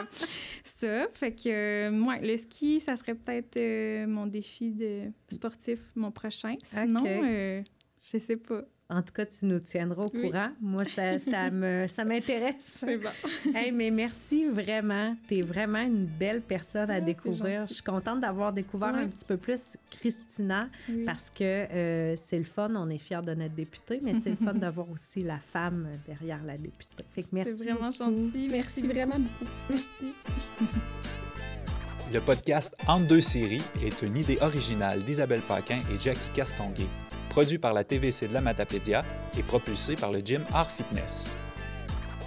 [0.62, 1.08] ça.
[1.12, 6.10] Fait que, euh, ouais, le ski, ça serait peut-être euh, mon défi de sportif, mon
[6.10, 6.56] prochain.
[6.62, 7.06] Sinon, Ok.
[7.08, 7.62] euh,
[8.02, 8.64] je sais pas.
[8.92, 10.22] En tout cas, tu nous tiendras au Oui.
[10.30, 10.48] courant.
[10.60, 12.84] Moi, ça, ça me ça m'intéresse.
[12.84, 13.08] bon.
[13.54, 15.16] Hey, mais merci vraiment.
[15.28, 17.66] Tu es vraiment une belle personne à Ah, c'est découvrir.
[17.68, 19.00] Je suis contente d'avoir découvert Ouais.
[19.02, 19.60] un petit peu plus
[19.90, 21.04] Christina Oui.
[21.04, 22.72] parce que euh, c'est le fun.
[22.74, 26.42] On est fiers de notre députée, mais c'est le fun d'avoir aussi la femme derrière
[26.44, 27.04] la députée.
[27.14, 27.52] Fait que merci.
[27.58, 28.26] C'est vraiment beaucoup.
[28.26, 28.48] gentil.
[28.50, 29.52] Merci vraiment beaucoup.
[29.70, 30.14] Merci.
[32.12, 36.88] Le podcast Entre deux séries est une idée originale d'Isabelle Paquin et Jackie Castonguay,
[37.30, 39.02] produit par la TVC de la Matapédia
[39.38, 41.28] et propulsé par le gym Art Fitness.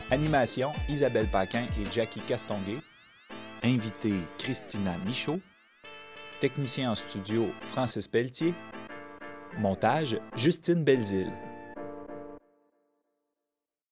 [0.10, 2.78] Animation Isabelle Paquin et Jackie Castonguay.
[3.64, 5.40] Invité Christina Michaud.
[6.40, 8.54] Technicien en studio Francis Pelletier.
[9.60, 11.32] Montage Justine Belzile.